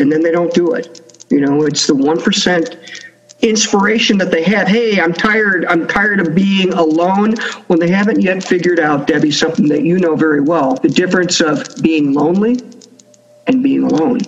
And 0.00 0.10
then 0.10 0.22
they 0.22 0.32
don't 0.32 0.52
do 0.54 0.72
it. 0.72 1.26
You 1.30 1.40
know, 1.40 1.64
it's 1.64 1.86
the 1.86 1.94
1% 1.94 3.02
inspiration 3.40 4.16
that 4.16 4.30
they 4.30 4.42
have 4.42 4.66
hey 4.66 4.98
i'm 4.98 5.12
tired 5.12 5.66
i'm 5.66 5.86
tired 5.86 6.18
of 6.18 6.34
being 6.34 6.72
alone 6.72 7.34
when 7.66 7.78
they 7.78 7.90
haven't 7.90 8.22
yet 8.22 8.42
figured 8.42 8.80
out 8.80 9.06
debbie 9.06 9.30
something 9.30 9.68
that 9.68 9.82
you 9.82 9.98
know 9.98 10.16
very 10.16 10.40
well 10.40 10.76
the 10.76 10.88
difference 10.88 11.42
of 11.42 11.62
being 11.82 12.14
lonely 12.14 12.58
and 13.46 13.62
being 13.62 13.82
alone 13.82 14.18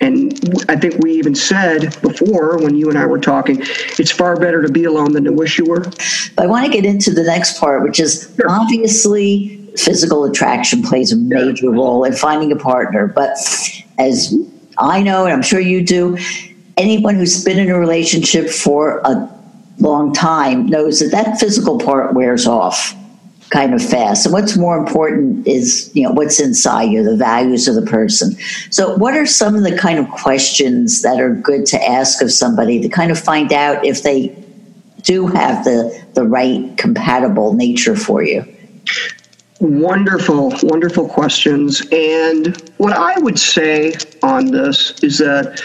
and 0.00 0.54
i 0.68 0.76
think 0.76 0.96
we 1.02 1.12
even 1.12 1.34
said 1.34 1.96
before 2.02 2.58
when 2.58 2.74
you 2.74 2.88
and 2.88 2.98
i 2.98 3.06
were 3.06 3.18
talking 3.18 3.58
it's 3.98 4.10
far 4.10 4.36
better 4.36 4.62
to 4.62 4.70
be 4.70 4.84
alone 4.84 5.12
than 5.12 5.24
to 5.24 5.32
wish 5.32 5.58
you 5.58 5.64
were 5.64 5.80
But 6.36 6.44
i 6.44 6.46
want 6.46 6.66
to 6.66 6.72
get 6.72 6.84
into 6.84 7.12
the 7.12 7.24
next 7.24 7.58
part 7.58 7.82
which 7.82 8.00
is 8.00 8.32
sure. 8.36 8.50
obviously 8.50 9.56
physical 9.76 10.24
attraction 10.24 10.82
plays 10.82 11.12
a 11.12 11.16
major 11.16 11.66
yeah. 11.66 11.72
role 11.72 12.04
in 12.04 12.12
finding 12.12 12.52
a 12.52 12.56
partner 12.56 13.06
but 13.08 13.36
as 13.98 14.34
i 14.78 15.02
know 15.02 15.24
and 15.24 15.32
i'm 15.32 15.42
sure 15.42 15.60
you 15.60 15.84
do 15.84 16.16
anyone 16.76 17.16
who's 17.16 17.44
been 17.44 17.58
in 17.58 17.68
a 17.68 17.78
relationship 17.78 18.48
for 18.48 19.00
a 19.04 19.34
long 19.78 20.12
time 20.12 20.66
knows 20.66 21.00
that 21.00 21.10
that 21.10 21.38
physical 21.38 21.78
part 21.78 22.14
wears 22.14 22.46
off 22.46 22.94
kind 23.50 23.74
of 23.74 23.82
fast. 23.82 24.26
And 24.26 24.32
what's 24.32 24.56
more 24.56 24.76
important 24.76 25.46
is, 25.46 25.90
you 25.94 26.02
know, 26.02 26.10
what's 26.10 26.40
inside 26.40 26.84
you, 26.84 27.02
the 27.02 27.16
values 27.16 27.68
of 27.68 27.74
the 27.74 27.82
person. 27.82 28.36
So 28.70 28.96
what 28.96 29.14
are 29.14 29.26
some 29.26 29.54
of 29.54 29.62
the 29.62 29.76
kind 29.76 29.98
of 29.98 30.08
questions 30.10 31.02
that 31.02 31.20
are 31.20 31.34
good 31.34 31.66
to 31.66 31.82
ask 31.82 32.20
of 32.22 32.30
somebody 32.30 32.80
to 32.80 32.88
kind 32.88 33.10
of 33.10 33.18
find 33.18 33.52
out 33.52 33.84
if 33.84 34.02
they 34.02 34.36
do 35.02 35.26
have 35.28 35.64
the 35.64 36.04
the 36.14 36.24
right 36.24 36.76
compatible 36.76 37.54
nature 37.54 37.96
for 37.96 38.22
you? 38.22 38.44
Wonderful, 39.60 40.52
wonderful 40.62 41.08
questions. 41.08 41.82
And 41.90 42.70
what 42.76 42.92
I 42.92 43.18
would 43.18 43.38
say 43.38 43.94
on 44.22 44.46
this 44.46 45.02
is 45.02 45.18
that 45.18 45.60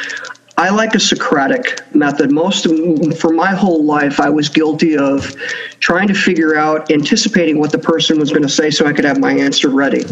I 0.58 0.70
like 0.70 0.94
a 0.94 1.00
Socratic 1.00 1.82
method. 1.96 2.32
Most 2.32 2.66
of, 2.66 3.20
for 3.20 3.32
my 3.32 3.52
whole 3.52 3.84
life, 3.84 4.20
I 4.20 4.30
was 4.30 4.50
guilty 4.50 4.96
of 4.98 5.36
trying 5.80 6.08
to 6.08 6.14
figure 6.14 6.56
out, 6.56 6.92
anticipating 6.92 7.60
what 7.60 7.72
the 7.72 7.80
person 7.80 8.20
was 8.20 8.30
going 8.30 8.44
to 8.44 8.50
say 8.50 8.70
so 8.70 8.86
I 8.86 8.94
could 8.94 9.06
have 9.06 9.20
my 9.20 9.34
answer 9.34 9.70
ready 9.70 10.06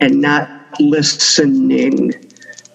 and 0.00 0.20
not 0.20 0.50
listening. 0.80 2.12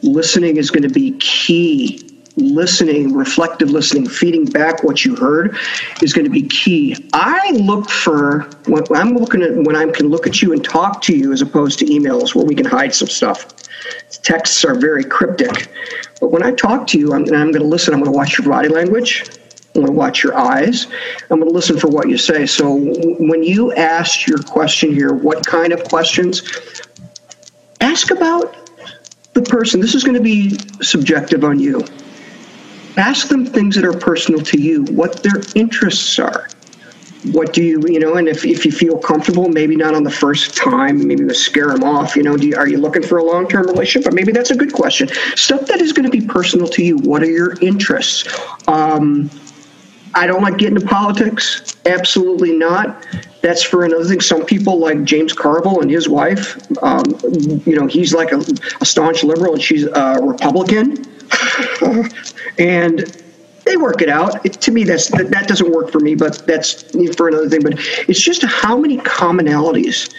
Listening 0.02 0.58
is 0.58 0.72
going 0.72 0.84
to 0.84 0.90
be 0.90 1.12
key. 1.20 2.10
Listening, 2.36 3.14
reflective 3.14 3.70
listening, 3.70 4.10
feeding 4.10 4.46
back 4.46 4.84
what 4.84 5.06
you 5.06 5.16
heard 5.16 5.56
is 6.02 6.14
going 6.14 6.26
to 6.26 6.32
be 6.32 6.42
key. 6.48 6.96
I 7.14 7.52
look 7.52 7.92
for 7.92 8.50
when 8.66 8.84
I'm 8.96 9.16
looking 9.16 9.44
at 9.44 9.54
when 9.54 9.76
I 9.76 9.86
can 9.92 10.08
look 10.10 10.26
at 10.26 10.42
you 10.42 10.52
and 10.52 10.64
talk 10.64 11.04
to 11.04 11.16
you 11.16 11.32
as 11.32 11.44
opposed 11.44 11.78
to 11.80 11.86
emails 11.86 12.34
where 12.34 12.44
we 12.44 12.56
can 12.56 12.66
hide 12.66 12.96
some 12.96 13.08
stuff. 13.08 13.54
Texts 14.24 14.66
are 14.66 14.76
very 14.76 15.04
cryptic 15.04 15.70
but 16.24 16.32
when 16.32 16.42
I 16.42 16.52
talk 16.52 16.88
to 16.88 16.98
you, 16.98 17.12
I'm, 17.12 17.24
I'm 17.24 17.52
going 17.52 17.56
to 17.56 17.66
listen. 17.66 17.94
I'm 17.94 18.00
going 18.00 18.10
to 18.10 18.18
watch 18.18 18.38
your 18.38 18.48
body 18.48 18.70
language. 18.70 19.26
I'm 19.76 19.82
going 19.82 19.88
to 19.88 19.92
watch 19.92 20.24
your 20.24 20.38
eyes. 20.38 20.88
I'm 21.30 21.38
going 21.38 21.52
to 21.52 21.54
listen 21.54 21.78
for 21.78 21.90
what 21.90 22.08
you 22.08 22.18
say. 22.18 22.46
So 22.46 22.78
when 23.20 23.44
you 23.44 23.74
ask 23.74 24.26
your 24.26 24.38
question 24.38 24.94
here, 24.94 25.14
what 25.14 25.46
kind 25.46 25.74
of 25.74 25.84
questions? 25.84 26.42
Ask 27.82 28.12
about 28.12 28.56
the 29.34 29.42
person. 29.42 29.82
This 29.82 29.96
is 29.96 30.06
going 30.06 30.16
to 30.16 30.24
be 30.24 30.58
subjective 30.82 31.44
on 31.44 31.60
you. 31.60 31.84
Ask 32.96 33.28
them 33.28 33.46
things 33.46 33.76
that 33.76 33.84
are 33.84 33.92
personal 33.92 34.40
to 34.44 34.62
you, 34.62 34.86
what 34.86 35.24
their 35.24 35.42
interests 35.56 36.18
are 36.20 36.48
what 37.32 37.54
do 37.54 37.64
you 37.64 37.82
you 37.88 38.00
know 38.00 38.16
and 38.16 38.28
if, 38.28 38.46
if 38.46 38.66
you 38.66 38.72
feel 38.72 38.98
comfortable 38.98 39.48
maybe 39.48 39.76
not 39.76 39.96
on 39.96 40.04
the 40.04 40.12
first 40.12 40.56
time 40.56 41.08
maybe 41.08 41.26
to 41.26 41.34
scare 41.34 41.68
them 41.68 41.84
off 41.84 42.16
you 42.16 42.24
know 42.24 42.36
you, 42.36 42.56
are 42.56 42.68
you 42.68 42.78
looking 42.78 43.04
for 43.04 43.18
a 43.18 43.24
long-term 43.24 43.66
relationship? 43.68 44.06
But 44.06 44.14
maybe 44.14 44.32
that's 44.32 44.52
a 44.52 44.56
good 44.56 44.74
question. 44.74 45.08
Stuff 45.36 45.68
that 45.68 45.82
is 45.82 45.94
going 45.94 46.10
to 46.10 46.12
be 46.12 46.26
personal 46.26 46.68
to 46.68 46.84
you 46.84 46.98
what 46.98 47.24
are 47.24 47.32
your 47.32 47.58
interests? 47.62 48.28
Um, 48.68 49.30
i 50.16 50.28
don't 50.28 50.44
like 50.44 50.58
getting 50.58 50.76
into 50.76 50.88
politics 50.88 51.76
absolutely 51.86 52.56
not. 52.56 53.06
That's 53.42 53.62
for 53.62 53.84
another 53.84 54.06
thing. 54.06 54.22
Some 54.22 54.46
people 54.46 54.80
like 54.80 55.04
james 55.04 55.34
carville 55.34 55.82
and 55.82 55.90
his 55.90 56.08
wife. 56.08 56.58
Um, 56.84 57.04
you 57.66 57.76
know 57.80 57.88
he's 57.88 58.14
like 58.14 58.32
a, 58.32 58.44
a 58.82 58.86
staunch 58.86 59.24
liberal 59.24 59.54
and 59.54 59.62
she's 59.62 59.86
a 59.86 60.20
republican. 60.22 61.06
And 62.60 63.23
they 63.66 63.78
work 63.78 64.02
it 64.02 64.10
out. 64.10 64.46
It, 64.46 64.54
to 64.54 64.72
me, 64.72 64.84
that's 64.84 65.10
that, 65.10 65.30
that 65.32 65.48
doesn't 65.48 65.72
work 65.72 65.92
for 65.92 66.00
me, 66.00 66.16
but 66.16 66.46
that's 66.46 66.84
for 67.16 67.28
another 67.28 67.50
thing. 67.50 67.62
But 67.62 67.74
it's 68.08 68.20
just 68.20 68.44
how 68.44 68.78
many 68.78 68.98
commonalities 69.00 70.14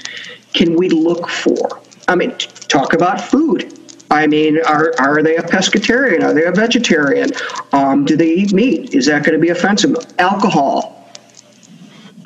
can 0.53 0.77
we 0.77 0.89
look 0.89 1.29
for? 1.29 1.81
I 2.09 2.15
mean, 2.15 2.37
talk 2.69 2.95
about 2.95 3.21
food. 3.21 3.79
I 4.11 4.27
mean, 4.27 4.61
are 4.65 4.93
are 4.99 5.23
they 5.23 5.37
a 5.37 5.43
pescatarian? 5.43 6.23
Are 6.23 6.33
they 6.33 6.45
a 6.45 6.53
vegetarian? 6.53 7.31
Um, 7.73 8.05
do 8.05 8.17
they 8.17 8.29
eat 8.29 8.53
meat? 8.53 8.95
Is 8.95 9.07
that 9.07 9.25
going 9.25 9.39
to 9.39 9.43
be 9.43 9.51
offensive? 9.51 9.97
Alcohol. 10.19 10.91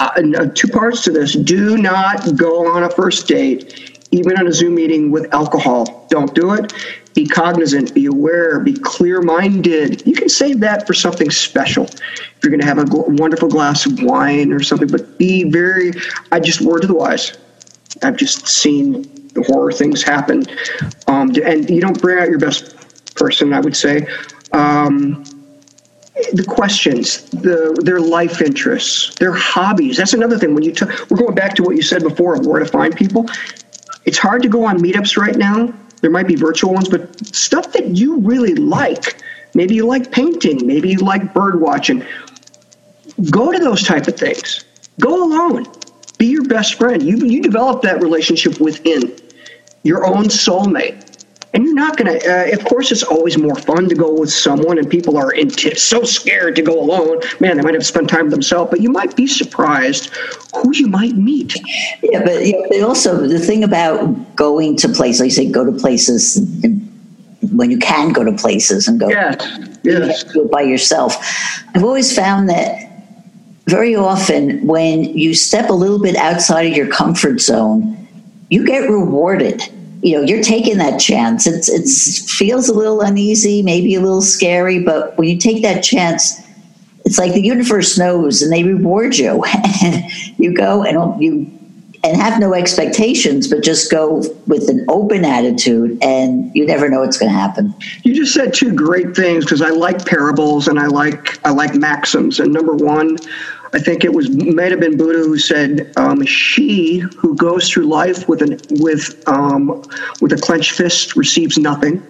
Uh, 0.00 0.22
uh, 0.38 0.46
two 0.54 0.68
parts 0.68 1.02
to 1.04 1.10
this. 1.10 1.32
Do 1.34 1.76
not 1.76 2.36
go 2.36 2.68
on 2.72 2.84
a 2.84 2.90
first 2.90 3.26
date, 3.26 3.98
even 4.12 4.38
on 4.38 4.46
a 4.46 4.52
Zoom 4.52 4.76
meeting, 4.76 5.10
with 5.10 5.32
alcohol. 5.34 6.06
Don't 6.08 6.32
do 6.34 6.52
it 6.52 6.72
be 7.18 7.26
cognizant, 7.26 7.92
be 7.94 8.06
aware, 8.06 8.60
be 8.60 8.74
clear 8.74 9.20
minded. 9.20 10.06
You 10.06 10.14
can 10.14 10.28
save 10.28 10.60
that 10.60 10.86
for 10.86 10.94
something 10.94 11.32
special. 11.32 11.86
If 11.86 12.38
you're 12.44 12.50
going 12.52 12.60
to 12.60 12.66
have 12.66 12.78
a 12.78 12.84
wonderful 12.86 13.48
glass 13.48 13.86
of 13.86 14.00
wine 14.00 14.52
or 14.52 14.62
something, 14.62 14.86
but 14.86 15.18
be 15.18 15.50
very, 15.50 15.94
I 16.30 16.38
just 16.38 16.60
word 16.60 16.82
to 16.82 16.86
the 16.86 16.94
wise. 16.94 17.36
I've 18.04 18.16
just 18.16 18.46
seen 18.46 19.02
the 19.34 19.42
horror 19.42 19.72
things 19.72 20.00
happen. 20.00 20.44
Um, 21.08 21.32
and 21.44 21.68
you 21.68 21.80
don't 21.80 22.00
bring 22.00 22.20
out 22.20 22.28
your 22.28 22.38
best 22.38 23.16
person, 23.16 23.52
I 23.52 23.58
would 23.58 23.76
say. 23.76 24.06
Um, 24.52 25.24
the 26.34 26.44
questions, 26.46 27.22
the 27.30 27.80
their 27.84 27.98
life 27.98 28.40
interests, 28.40 29.16
their 29.16 29.32
hobbies. 29.32 29.96
That's 29.96 30.14
another 30.14 30.38
thing. 30.38 30.54
When 30.54 30.62
you 30.62 30.72
t- 30.72 30.86
we're 31.10 31.18
going 31.18 31.34
back 31.34 31.54
to 31.56 31.64
what 31.64 31.74
you 31.74 31.82
said 31.82 32.04
before 32.04 32.36
of 32.36 32.46
where 32.46 32.60
to 32.60 32.66
find 32.66 32.94
people. 32.94 33.26
It's 34.04 34.18
hard 34.18 34.42
to 34.42 34.48
go 34.48 34.64
on 34.64 34.78
meetups 34.78 35.16
right 35.16 35.36
now 35.36 35.74
there 36.00 36.10
might 36.10 36.26
be 36.26 36.36
virtual 36.36 36.72
ones, 36.72 36.88
but 36.88 37.26
stuff 37.34 37.72
that 37.72 37.96
you 37.96 38.18
really 38.20 38.54
like. 38.54 39.22
Maybe 39.54 39.74
you 39.74 39.86
like 39.86 40.12
painting. 40.12 40.66
Maybe 40.66 40.90
you 40.90 40.98
like 40.98 41.34
bird 41.34 41.60
watching. 41.60 42.04
Go 43.30 43.50
to 43.50 43.58
those 43.58 43.82
type 43.82 44.06
of 44.06 44.16
things. 44.16 44.64
Go 45.00 45.24
alone. 45.24 45.66
Be 46.18 46.26
your 46.26 46.44
best 46.44 46.74
friend. 46.74 47.02
You 47.02 47.16
you 47.18 47.42
develop 47.42 47.82
that 47.82 48.02
relationship 48.02 48.60
within 48.60 49.16
your 49.82 50.06
own 50.06 50.24
soulmate 50.24 51.07
and 51.58 51.66
you're 51.66 51.74
not 51.74 51.96
going 51.96 52.20
to 52.20 52.52
uh, 52.52 52.56
of 52.56 52.64
course 52.66 52.92
it's 52.92 53.02
always 53.02 53.36
more 53.36 53.56
fun 53.56 53.88
to 53.88 53.94
go 53.96 54.12
with 54.12 54.30
someone 54.30 54.78
and 54.78 54.88
people 54.88 55.16
are 55.16 55.34
so 55.74 56.04
scared 56.04 56.54
to 56.54 56.62
go 56.62 56.80
alone. 56.80 57.20
Man 57.40 57.56
they 57.56 57.64
might 57.64 57.74
have 57.74 57.84
spent 57.84 58.08
time 58.08 58.26
with 58.26 58.30
themselves 58.30 58.70
but 58.70 58.80
you 58.80 58.90
might 58.90 59.16
be 59.16 59.26
surprised 59.26 60.14
who 60.54 60.72
you 60.72 60.86
might 60.86 61.16
meet. 61.16 61.56
Yeah 62.00 62.22
but, 62.22 62.46
you 62.46 62.78
know, 62.78 62.86
also 62.86 63.26
the 63.26 63.40
thing 63.40 63.64
about 63.64 64.36
going 64.36 64.76
to 64.76 64.88
places 64.88 65.20
like 65.20 65.30
you 65.30 65.34
say 65.34 65.50
go 65.50 65.64
to 65.64 65.72
places 65.72 66.40
when 67.50 67.72
you 67.72 67.78
can 67.78 68.12
go 68.12 68.22
to 68.22 68.32
places 68.32 68.86
and 68.86 69.00
go. 69.00 69.08
Yes, 69.08 69.58
yes. 69.82 70.24
do 70.32 70.44
it 70.44 70.52
by 70.52 70.62
yourself. 70.62 71.16
I've 71.74 71.82
always 71.82 72.14
found 72.14 72.48
that 72.50 72.88
very 73.66 73.96
often 73.96 74.64
when 74.64 75.04
you 75.18 75.34
step 75.34 75.70
a 75.70 75.72
little 75.72 76.00
bit 76.00 76.14
outside 76.14 76.66
of 76.70 76.76
your 76.76 76.86
comfort 76.86 77.40
zone 77.40 77.96
you 78.50 78.64
get 78.64 78.88
rewarded 78.88 79.62
you 80.02 80.16
know 80.16 80.22
you're 80.22 80.42
taking 80.42 80.78
that 80.78 80.98
chance. 80.98 81.46
It's 81.46 81.68
it's 81.68 82.36
feels 82.38 82.68
a 82.68 82.74
little 82.74 83.00
uneasy 83.00 83.62
maybe 83.62 83.94
a 83.94 84.00
little 84.00 84.22
scary 84.22 84.78
but 84.82 85.16
when 85.18 85.28
you 85.28 85.36
take 85.38 85.62
that 85.62 85.82
chance 85.82 86.40
it's 87.04 87.18
like 87.18 87.32
the 87.32 87.42
universe 87.42 87.96
knows 87.96 88.42
and 88.42 88.52
they 88.52 88.64
reward 88.64 89.16
you. 89.16 89.42
You 90.40 90.54
go 90.54 90.84
and 90.84 91.20
you 91.20 91.57
and 92.04 92.16
have 92.16 92.38
no 92.38 92.54
expectations 92.54 93.48
but 93.48 93.62
just 93.62 93.90
go 93.90 94.16
with 94.46 94.68
an 94.68 94.84
open 94.88 95.24
attitude 95.24 95.98
and 96.02 96.50
you 96.54 96.64
never 96.64 96.88
know 96.88 97.00
what's 97.00 97.18
going 97.18 97.30
to 97.30 97.38
happen 97.38 97.74
you 98.04 98.14
just 98.14 98.32
said 98.32 98.54
two 98.54 98.72
great 98.72 99.16
things 99.16 99.44
because 99.44 99.62
i 99.62 99.70
like 99.70 100.04
parables 100.06 100.68
and 100.68 100.78
i 100.78 100.86
like 100.86 101.44
i 101.46 101.50
like 101.50 101.74
maxims 101.74 102.40
and 102.40 102.52
number 102.52 102.74
one 102.74 103.16
I 103.74 103.78
think 103.78 104.04
it 104.04 104.12
was 104.14 104.30
might 104.30 104.70
have 104.70 104.80
been 104.80 104.96
Buddha 104.96 105.18
who 105.18 105.38
said, 105.38 105.92
um, 105.96 106.24
"She 106.24 106.98
who 106.98 107.34
goes 107.36 107.68
through 107.68 107.86
life 107.86 108.28
with 108.28 108.40
an 108.40 108.58
with 108.80 109.22
um, 109.28 109.82
with 110.20 110.32
a 110.32 110.36
clenched 110.36 110.72
fist 110.72 111.16
receives 111.16 111.58
nothing." 111.58 112.02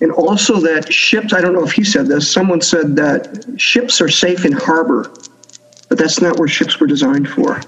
And 0.00 0.10
also 0.12 0.58
that 0.60 0.92
ships. 0.92 1.32
I 1.32 1.40
don't 1.40 1.52
know 1.52 1.64
if 1.64 1.72
he 1.72 1.84
said 1.84 2.06
this. 2.08 2.30
Someone 2.30 2.60
said 2.60 2.96
that 2.96 3.54
ships 3.56 4.00
are 4.00 4.08
safe 4.08 4.44
in 4.44 4.52
harbor, 4.52 5.12
but 5.88 5.98
that's 5.98 6.20
not 6.20 6.38
where 6.38 6.48
ships 6.48 6.80
were 6.80 6.86
designed 6.86 7.28
for. 7.28 7.60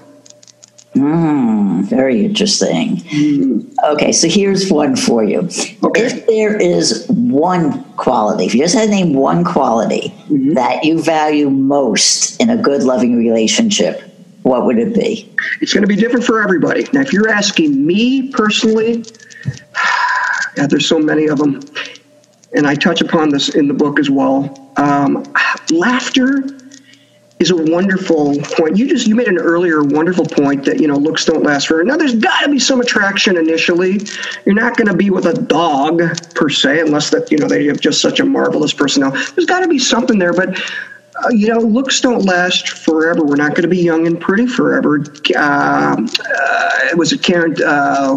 Mm, 0.95 1.85
very 1.85 2.23
interesting. 2.23 2.97
Mm. 2.97 3.73
Okay, 3.83 4.11
so 4.11 4.27
here's 4.27 4.71
one 4.71 4.95
for 4.95 5.23
you. 5.23 5.39
Okay. 5.83 6.05
If 6.05 6.27
there 6.27 6.55
is 6.55 7.05
one 7.09 7.83
quality, 7.95 8.45
if 8.45 8.53
you 8.53 8.61
just 8.61 8.75
had 8.75 8.85
to 8.85 8.91
name 8.91 9.13
one 9.13 9.43
quality 9.43 10.09
mm-hmm. 10.09 10.53
that 10.53 10.83
you 10.83 11.01
value 11.01 11.49
most 11.49 12.39
in 12.39 12.51
a 12.51 12.57
good, 12.57 12.83
loving 12.83 13.17
relationship, 13.17 14.01
what 14.43 14.65
would 14.65 14.77
it 14.77 14.93
be? 14.93 15.33
It's 15.61 15.73
going 15.73 15.81
to 15.83 15.87
be 15.87 15.95
different 15.95 16.25
for 16.25 16.43
everybody. 16.43 16.85
Now, 16.93 17.01
if 17.01 17.11
you're 17.11 17.29
asking 17.29 17.85
me 17.85 18.29
personally, 18.29 19.03
yeah, 20.57 20.67
there's 20.67 20.87
so 20.87 20.99
many 20.99 21.25
of 21.25 21.39
them, 21.39 21.61
and 22.55 22.67
I 22.67 22.75
touch 22.75 23.01
upon 23.01 23.29
this 23.29 23.49
in 23.49 23.67
the 23.67 23.73
book 23.73 23.99
as 23.99 24.11
well. 24.11 24.71
Um, 24.77 25.25
laughter 25.71 26.43
is 27.43 27.51
a 27.51 27.55
wonderful 27.55 28.37
point. 28.41 28.77
You 28.77 28.87
just 28.87 29.05
you 29.05 29.15
made 29.15 29.27
an 29.27 29.37
earlier 29.37 29.83
wonderful 29.83 30.25
point 30.25 30.63
that 30.63 30.79
you 30.79 30.87
know 30.87 30.95
looks 30.95 31.25
don't 31.25 31.43
last 31.43 31.67
forever. 31.67 31.83
Now 31.83 31.97
there's 31.97 32.15
got 32.15 32.41
to 32.41 32.49
be 32.49 32.57
some 32.57 32.79
attraction 32.79 33.37
initially. 33.37 33.99
You're 34.45 34.55
not 34.55 34.77
going 34.77 34.87
to 34.87 34.95
be 34.95 35.09
with 35.09 35.25
a 35.25 35.33
dog 35.33 36.01
per 36.35 36.49
se, 36.49 36.79
unless 36.79 37.09
that 37.09 37.29
you 37.31 37.37
know 37.37 37.47
they 37.47 37.65
have 37.65 37.81
just 37.81 38.01
such 38.01 38.21
a 38.21 38.25
marvelous 38.25 38.73
personality. 38.73 39.23
There's 39.35 39.45
got 39.45 39.59
to 39.59 39.67
be 39.67 39.77
something 39.77 40.17
there, 40.17 40.33
but. 40.33 40.59
Uh, 41.23 41.29
you 41.29 41.47
know, 41.47 41.59
looks 41.59 42.01
don't 42.01 42.25
last 42.25 42.69
forever. 42.69 43.23
We're 43.23 43.35
not 43.35 43.49
going 43.49 43.61
to 43.61 43.67
be 43.67 43.77
young 43.77 44.07
and 44.07 44.19
pretty 44.19 44.47
forever. 44.47 44.95
Um, 45.35 46.09
uh, 46.35 46.79
was 46.95 47.13
it 47.13 47.21
Karen? 47.21 47.53
Uh, 47.63 48.15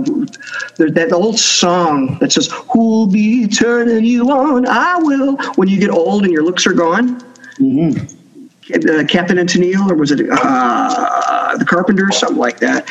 that 0.78 1.10
old 1.12 1.38
song 1.38 2.16
that 2.20 2.32
says, 2.32 2.50
"Who'll 2.50 3.06
be 3.06 3.48
turning 3.48 4.02
you 4.06 4.30
on? 4.30 4.66
I 4.66 4.96
will." 4.96 5.36
When 5.56 5.68
you 5.68 5.78
get 5.78 5.90
old 5.90 6.24
and 6.24 6.32
your 6.32 6.42
looks 6.42 6.66
are 6.66 6.72
gone. 6.72 7.20
Mm-hmm 7.60 8.15
uh, 8.74 9.04
Captain 9.04 9.38
and 9.38 9.48
Tennille, 9.48 9.90
or 9.90 9.94
was 9.94 10.10
it 10.10 10.20
uh, 10.30 11.56
the 11.56 11.64
Carpenters, 11.64 12.18
something 12.18 12.36
like 12.36 12.58
that. 12.60 12.88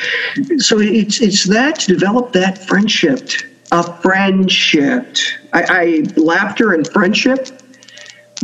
So 0.58 0.80
it's 0.80 1.22
it's 1.22 1.44
that 1.46 1.80
to 1.82 1.94
develop 1.94 2.32
that 2.34 2.66
friendship, 2.68 3.30
a 3.72 4.02
friendship. 4.02 5.18
I, 5.54 5.64
I 5.70 6.20
laughter 6.20 6.74
and 6.74 6.88
friendship 6.88 7.62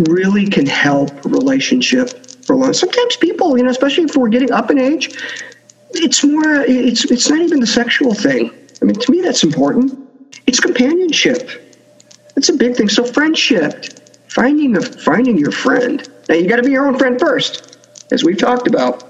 really 0.10 0.48
can 0.48 0.66
help 0.66 1.26
a 1.26 1.30
relationship 1.30 2.26
for 2.46 2.54
a 2.54 2.58
long. 2.58 2.74
Sometimes 2.74 3.16
people, 3.18 3.58
you 3.58 3.64
know, 3.64 3.70
especially 3.70 4.06
if 4.06 4.16
we're 4.16 4.30
getting 4.30 4.52
up 4.52 4.72
in 4.72 4.80
age, 4.80 5.18
it's 5.92 6.24
more. 6.24 6.44
It's 6.62 7.06
it's 7.06 7.30
not 7.30 7.40
even 7.40 7.60
the 7.60 7.68
sexual 7.68 8.14
thing. 8.14 8.52
I 8.82 8.86
mean, 8.86 8.96
to 8.96 9.12
me, 9.12 9.22
that's 9.22 9.44
important. 9.44 9.98
It's 10.48 10.60
companionship. 10.60 11.50
That's 12.36 12.50
a 12.50 12.54
big 12.54 12.76
thing. 12.76 12.90
So 12.90 13.04
friendship, 13.04 13.86
finding 14.30 14.76
a 14.76 14.82
finding 14.82 15.38
your 15.38 15.52
friend 15.52 16.11
now 16.32 16.38
you 16.38 16.48
got 16.48 16.56
to 16.56 16.64
be 16.64 16.72
your 16.72 16.88
own 16.88 16.98
friend 16.98 17.20
first, 17.20 17.78
as 18.12 18.24
we've 18.24 18.38
talked 18.38 18.66
about. 18.66 19.04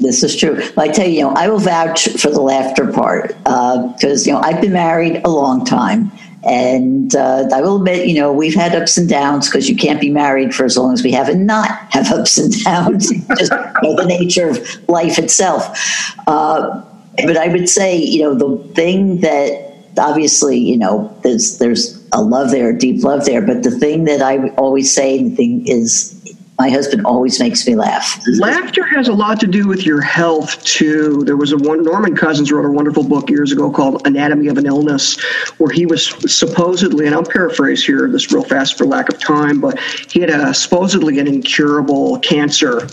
This 0.00 0.24
is 0.24 0.34
true. 0.34 0.60
I 0.76 0.88
tell 0.88 1.06
you, 1.06 1.12
you 1.12 1.20
know, 1.22 1.30
I 1.30 1.46
will 1.46 1.60
vouch 1.60 2.08
for 2.18 2.30
the 2.30 2.40
laughter 2.40 2.92
part 2.92 3.28
because 3.28 4.26
uh, 4.26 4.26
you 4.26 4.32
know 4.32 4.40
I've 4.40 4.60
been 4.60 4.72
married 4.72 5.22
a 5.24 5.30
long 5.30 5.64
time, 5.64 6.10
and 6.42 7.14
uh, 7.14 7.48
I 7.54 7.60
will 7.60 7.76
admit, 7.76 8.08
you 8.08 8.14
know, 8.14 8.32
we've 8.32 8.56
had 8.56 8.74
ups 8.74 8.98
and 8.98 9.08
downs 9.08 9.48
because 9.48 9.70
you 9.70 9.76
can't 9.76 10.00
be 10.00 10.10
married 10.10 10.52
for 10.52 10.64
as 10.64 10.76
long 10.76 10.92
as 10.92 11.04
we 11.04 11.12
have 11.12 11.28
and 11.28 11.46
not 11.46 11.70
have 11.92 12.10
ups 12.10 12.38
and 12.38 12.52
downs. 12.64 13.10
just 13.38 13.52
the 13.52 14.04
nature 14.08 14.48
of 14.48 14.88
life 14.88 15.16
itself. 15.16 15.78
Uh, 16.26 16.82
but 17.18 17.36
I 17.36 17.46
would 17.46 17.68
say, 17.68 17.96
you 17.96 18.22
know, 18.22 18.34
the 18.34 18.64
thing 18.74 19.20
that 19.20 19.74
obviously, 19.96 20.58
you 20.58 20.76
know, 20.76 21.16
there's 21.22 21.58
there's 21.58 22.04
a 22.12 22.20
love 22.20 22.50
there, 22.50 22.70
a 22.70 22.78
deep 22.78 23.04
love 23.04 23.26
there. 23.26 23.40
But 23.40 23.62
the 23.62 23.70
thing 23.70 24.04
that 24.04 24.22
I 24.22 24.48
always 24.56 24.92
say, 24.92 25.22
the 25.22 25.36
thing 25.36 25.66
is 25.68 26.13
my 26.58 26.70
husband 26.70 27.04
always 27.04 27.40
makes 27.40 27.66
me 27.66 27.74
laugh. 27.74 28.22
Laughter 28.38 28.84
has 28.86 29.08
a 29.08 29.12
lot 29.12 29.40
to 29.40 29.46
do 29.46 29.66
with 29.66 29.84
your 29.84 30.00
health 30.00 30.62
too. 30.64 31.24
There 31.24 31.36
was 31.36 31.52
a 31.52 31.56
one 31.56 31.82
Norman 31.82 32.14
Cousins 32.16 32.52
wrote 32.52 32.64
a 32.64 32.70
wonderful 32.70 33.02
book 33.02 33.28
years 33.28 33.50
ago 33.50 33.70
called 33.70 34.06
Anatomy 34.06 34.46
of 34.46 34.58
an 34.58 34.66
Illness, 34.66 35.20
where 35.58 35.72
he 35.72 35.84
was 35.84 36.06
supposedly, 36.32 37.06
and 37.06 37.14
I'll 37.14 37.24
paraphrase 37.24 37.84
here 37.84 38.08
this 38.08 38.32
real 38.32 38.44
fast 38.44 38.78
for 38.78 38.86
lack 38.86 39.08
of 39.08 39.18
time, 39.18 39.60
but 39.60 39.80
he 39.80 40.20
had 40.20 40.30
a 40.30 40.54
supposedly 40.54 41.18
an 41.18 41.26
incurable 41.26 42.18
cancer 42.20 42.88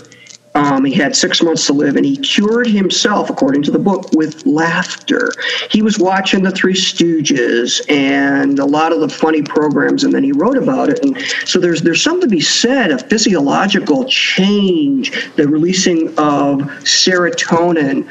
um, 0.54 0.84
he 0.84 0.92
had 0.92 1.16
six 1.16 1.42
months 1.42 1.66
to 1.66 1.72
live, 1.72 1.96
and 1.96 2.04
he 2.04 2.16
cured 2.16 2.66
himself, 2.66 3.30
according 3.30 3.62
to 3.62 3.70
the 3.70 3.78
book, 3.78 4.12
with 4.12 4.44
laughter. 4.44 5.32
He 5.70 5.80
was 5.80 5.98
watching 5.98 6.42
the 6.42 6.50
Three 6.50 6.74
Stooges 6.74 7.80
and 7.90 8.58
a 8.58 8.64
lot 8.64 8.92
of 8.92 9.00
the 9.00 9.08
funny 9.08 9.42
programs, 9.42 10.04
and 10.04 10.12
then 10.12 10.22
he 10.22 10.32
wrote 10.32 10.58
about 10.58 10.90
it. 10.90 11.02
And 11.04 11.18
so 11.46 11.58
there's 11.58 11.80
there's 11.82 12.02
something 12.02 12.28
to 12.28 12.28
be 12.28 12.40
said 12.40 12.90
of 12.90 13.08
physiological 13.08 14.04
change, 14.04 15.34
the 15.36 15.48
releasing 15.48 16.08
of 16.10 16.60
serotonin 16.84 18.06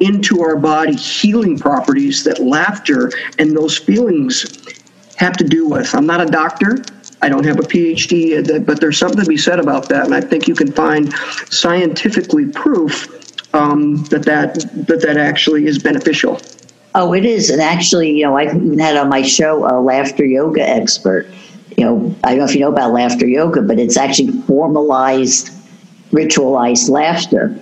into 0.00 0.42
our 0.42 0.56
body, 0.56 0.94
healing 0.94 1.58
properties 1.58 2.22
that 2.24 2.38
laughter 2.38 3.10
and 3.38 3.56
those 3.56 3.78
feelings 3.78 4.76
have 5.16 5.34
to 5.38 5.44
do 5.44 5.66
with. 5.66 5.94
I'm 5.94 6.06
not 6.06 6.20
a 6.20 6.26
doctor. 6.26 6.76
I 7.22 7.28
don't 7.28 7.44
have 7.44 7.58
a 7.58 7.62
PhD, 7.62 8.64
but 8.66 8.80
there's 8.80 8.98
something 8.98 9.22
to 9.22 9.28
be 9.28 9.36
said 9.36 9.58
about 9.58 9.88
that, 9.88 10.04
and 10.04 10.14
I 10.14 10.20
think 10.20 10.46
you 10.46 10.54
can 10.54 10.70
find 10.70 11.12
scientifically 11.50 12.46
proof 12.46 13.08
um, 13.54 14.04
that 14.06 14.24
that 14.24 14.54
that 14.86 15.00
that 15.02 15.16
actually 15.16 15.66
is 15.66 15.78
beneficial. 15.78 16.40
Oh, 16.94 17.12
it 17.12 17.24
is, 17.24 17.50
and 17.50 17.60
actually, 17.60 18.10
you 18.10 18.24
know, 18.24 18.36
I've 18.36 18.54
even 18.54 18.78
had 18.78 18.96
on 18.96 19.08
my 19.08 19.22
show 19.22 19.66
a 19.66 19.80
laughter 19.80 20.24
yoga 20.24 20.66
expert. 20.66 21.26
You 21.76 21.84
know, 21.84 22.16
I 22.24 22.30
don't 22.30 22.38
know 22.38 22.44
if 22.44 22.54
you 22.54 22.60
know 22.60 22.72
about 22.72 22.92
laughter 22.92 23.26
yoga, 23.26 23.62
but 23.62 23.78
it's 23.78 23.96
actually 23.96 24.32
formalized, 24.42 25.50
ritualized 26.12 26.88
laughter 26.88 27.58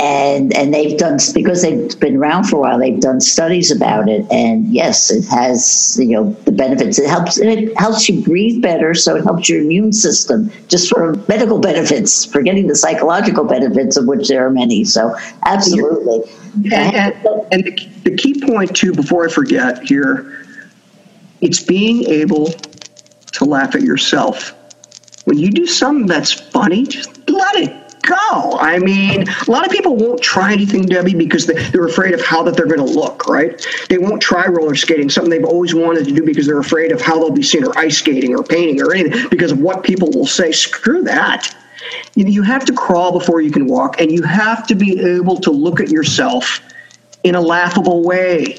and 0.00 0.54
and 0.56 0.74
they've 0.74 0.98
done 0.98 1.18
because 1.34 1.62
they've 1.62 1.98
been 2.00 2.16
around 2.16 2.44
for 2.44 2.56
a 2.56 2.60
while. 2.60 2.78
They've 2.78 2.98
done 2.98 3.20
studies 3.20 3.70
about 3.70 4.08
it, 4.08 4.26
and 4.30 4.66
yes, 4.72 5.10
it 5.10 5.24
has 5.28 5.96
you 6.00 6.14
know 6.14 6.32
the 6.44 6.52
benefits. 6.52 6.98
It 6.98 7.08
helps 7.08 7.38
it 7.38 7.78
helps 7.78 8.08
you 8.08 8.22
breathe 8.22 8.60
better, 8.60 8.94
so 8.94 9.16
it 9.16 9.24
helps 9.24 9.48
your 9.48 9.60
immune 9.60 9.92
system. 9.92 10.50
Just 10.66 10.88
for 10.88 11.14
medical 11.28 11.60
benefits, 11.60 12.24
forgetting 12.24 12.66
the 12.66 12.74
psychological 12.74 13.44
benefits 13.44 13.96
of 13.96 14.06
which 14.06 14.28
there 14.28 14.44
are 14.46 14.50
many. 14.50 14.84
So 14.84 15.16
absolutely. 15.44 16.28
And, 16.54 16.74
and, 16.74 17.14
and 17.52 17.64
the, 17.64 17.88
the 18.04 18.16
key 18.16 18.40
point 18.44 18.74
too, 18.74 18.92
before 18.92 19.26
I 19.26 19.30
forget 19.30 19.84
here, 19.84 20.44
it's 21.40 21.62
being 21.62 22.04
able 22.04 22.46
to 22.46 23.44
laugh 23.44 23.76
at 23.76 23.82
yourself. 23.82 24.54
When 25.24 25.38
you 25.38 25.50
do 25.50 25.66
something 25.66 26.06
that's 26.06 26.32
funny, 26.32 26.86
just 26.86 27.28
let 27.28 27.54
it 27.56 27.87
go. 28.08 28.58
I 28.58 28.78
mean, 28.78 29.28
a 29.28 29.50
lot 29.50 29.64
of 29.66 29.70
people 29.70 29.96
won't 29.96 30.22
try 30.22 30.52
anything, 30.52 30.86
Debbie, 30.86 31.14
because 31.14 31.46
they're 31.46 31.86
afraid 31.86 32.14
of 32.14 32.24
how 32.24 32.42
that 32.44 32.56
they're 32.56 32.66
going 32.66 32.78
to 32.78 32.84
look, 32.84 33.26
right? 33.26 33.64
They 33.88 33.98
won't 33.98 34.22
try 34.22 34.46
roller 34.46 34.74
skating, 34.74 35.10
something 35.10 35.30
they've 35.30 35.44
always 35.44 35.74
wanted 35.74 36.06
to 36.06 36.12
do 36.12 36.24
because 36.24 36.46
they're 36.46 36.58
afraid 36.58 36.92
of 36.92 37.00
how 37.00 37.18
they'll 37.18 37.30
be 37.30 37.42
seen, 37.42 37.64
or 37.64 37.76
ice 37.78 37.98
skating, 37.98 38.34
or 38.34 38.42
painting, 38.42 38.80
or 38.82 38.94
anything, 38.94 39.28
because 39.28 39.52
of 39.52 39.60
what 39.60 39.82
people 39.82 40.10
will 40.10 40.26
say. 40.26 40.52
Screw 40.52 41.02
that. 41.02 41.54
You 42.14 42.42
have 42.42 42.64
to 42.64 42.72
crawl 42.72 43.18
before 43.18 43.40
you 43.40 43.50
can 43.50 43.66
walk, 43.66 44.00
and 44.00 44.10
you 44.10 44.22
have 44.22 44.66
to 44.66 44.74
be 44.74 44.98
able 45.00 45.36
to 45.40 45.50
look 45.50 45.80
at 45.80 45.88
yourself 45.88 46.60
in 47.24 47.34
a 47.34 47.40
laughable 47.40 48.02
way 48.02 48.58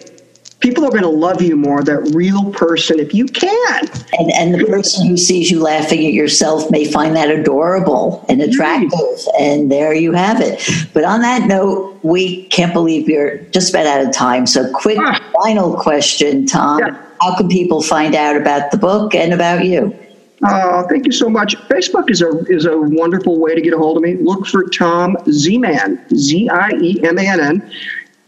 people 0.60 0.86
are 0.86 0.90
going 0.90 1.04
to 1.04 1.10
love 1.10 1.42
you 1.42 1.56
more 1.56 1.84
that 1.84 2.00
real 2.14 2.52
person 2.52 3.00
if 3.00 3.14
you 3.14 3.26
can 3.26 3.88
and, 4.18 4.32
and 4.32 4.54
the 4.54 4.66
person 4.66 5.08
who 5.08 5.18
sees 5.18 5.50
you 5.50 5.62
laughing 5.62 6.06
at 6.06 6.14
yourself 6.14 6.70
may 6.70 6.90
find 6.90 7.16
that 7.16 7.30
adorable 7.30 8.26
and 8.30 8.42
attractive 8.42 9.00
and 9.40 9.72
there 9.72 9.94
you 9.94 10.12
have 10.12 10.42
it 10.42 10.62
but 10.94 11.04
on 11.04 11.22
that 11.22 11.48
note 11.48 11.98
we 12.04 12.46
can't 12.48 12.74
believe 12.74 13.08
you're 13.08 13.38
just 13.50 13.70
about 13.72 13.86
out 13.86 14.06
of 14.06 14.12
time 14.14 14.46
so 14.46 14.70
quick 14.74 14.98
ah. 15.00 15.20
final 15.44 15.76
question 15.76 16.46
tom 16.46 16.80
yeah. 16.80 17.06
how 17.22 17.36
can 17.38 17.48
people 17.48 17.82
find 17.82 18.16
out 18.16 18.36
about 18.36 18.72
the 18.72 18.78
book 18.78 19.16
and 19.16 19.34
about 19.34 19.66
you 19.66 19.98
uh, 20.42 20.84
thank 20.88 21.06
you 21.06 21.12
so 21.12 21.30
much. 21.30 21.56
Facebook 21.68 22.10
is 22.10 22.22
a 22.22 22.30
is 22.46 22.66
a 22.66 22.78
wonderful 22.78 23.40
way 23.40 23.54
to 23.56 23.62
get 23.62 23.74
a 23.74 23.78
hold 23.78 23.98
of 23.98 24.04
me. 24.04 24.16
Look 24.16 24.48
for 24.48 24.64
Tom 24.70 25.18
Ziemann, 25.28 26.00
Z 26.16 26.48
I 26.50 26.70
E 26.82 27.04
M 27.04 27.18
A 27.18 27.28
N 27.28 27.40
N. 27.42 27.72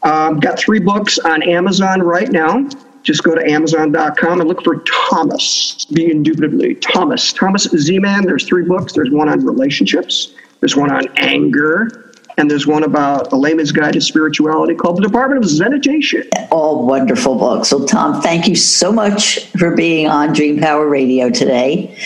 Um, 0.03 0.39
got 0.39 0.57
three 0.57 0.79
books 0.79 1.19
on 1.19 1.43
Amazon 1.43 2.01
right 2.01 2.31
now. 2.31 2.67
Just 3.03 3.23
go 3.23 3.33
to 3.33 3.43
Amazon.com 3.43 4.41
and 4.41 4.47
look 4.47 4.63
for 4.63 4.83
Thomas, 5.09 5.85
be 5.85 6.11
indubitably 6.11 6.75
Thomas. 6.75 7.33
Thomas 7.33 7.67
Ziemann, 7.67 8.25
There's 8.25 8.45
three 8.45 8.63
books. 8.63 8.93
There's 8.93 9.09
one 9.09 9.27
on 9.27 9.43
relationships. 9.43 10.33
There's 10.59 10.75
one 10.75 10.91
on 10.91 11.07
anger. 11.17 12.13
And 12.37 12.49
there's 12.49 12.65
one 12.65 12.83
about 12.83 13.31
a 13.33 13.35
layman's 13.35 13.71
guide 13.71 13.93
to 13.93 14.01
spirituality 14.01 14.73
called 14.73 14.97
The 14.97 15.01
Department 15.01 15.43
of 15.43 15.49
Zenitation. 15.49 16.27
All 16.49 16.87
wonderful 16.87 17.35
books. 17.35 17.69
So, 17.69 17.85
Tom, 17.85 18.21
thank 18.21 18.47
you 18.47 18.55
so 18.55 18.91
much 18.91 19.45
for 19.57 19.75
being 19.75 20.07
on 20.07 20.33
Dream 20.33 20.59
Power 20.59 20.87
Radio 20.87 21.29
today. 21.29 21.97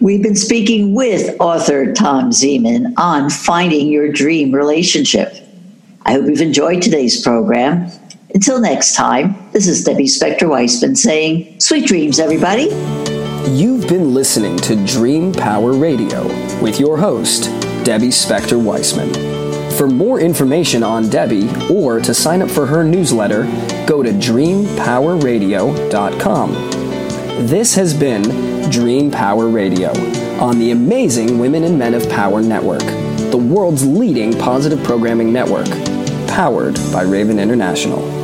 We've 0.00 0.22
been 0.22 0.36
speaking 0.36 0.94
with 0.94 1.36
author 1.40 1.92
Tom 1.92 2.30
Ziemann 2.30 2.94
on 2.96 3.28
finding 3.28 3.88
your 3.88 4.10
dream 4.10 4.52
relationship. 4.52 5.34
I 6.02 6.12
hope 6.12 6.26
you've 6.26 6.40
enjoyed 6.40 6.80
today's 6.80 7.20
program. 7.22 7.90
Until 8.34 8.58
next 8.60 8.94
time, 8.94 9.36
this 9.52 9.66
is 9.66 9.84
Debbie 9.84 10.04
Spector 10.04 10.48
Weisman 10.48 10.96
saying, 10.96 11.60
Sweet 11.60 11.86
dreams, 11.86 12.18
everybody. 12.18 12.70
You've 13.50 13.86
been 13.86 14.14
listening 14.14 14.56
to 14.58 14.82
Dream 14.86 15.32
Power 15.32 15.72
Radio 15.72 16.26
with 16.62 16.80
your 16.80 16.96
host, 16.96 17.44
Debbie 17.84 18.08
Spector 18.08 18.58
Weisman. 18.58 19.14
For 19.76 19.88
more 19.88 20.20
information 20.20 20.82
on 20.82 21.10
Debbie 21.10 21.50
or 21.70 22.00
to 22.00 22.14
sign 22.14 22.40
up 22.40 22.50
for 22.50 22.64
her 22.66 22.82
newsletter, 22.84 23.42
go 23.86 24.02
to 24.02 24.10
dreampowerradio.com. 24.10 26.52
This 27.46 27.74
has 27.74 27.92
been 27.92 28.70
Dream 28.70 29.10
Power 29.10 29.48
Radio 29.48 29.90
on 30.40 30.58
the 30.58 30.70
amazing 30.70 31.38
Women 31.38 31.64
and 31.64 31.78
Men 31.78 31.92
of 31.94 32.08
Power 32.08 32.40
Network, 32.40 32.84
the 33.30 33.36
world's 33.36 33.86
leading 33.86 34.32
positive 34.38 34.82
programming 34.84 35.32
network 35.32 35.68
powered 36.30 36.74
by 36.92 37.02
Raven 37.02 37.38
International. 37.38 38.19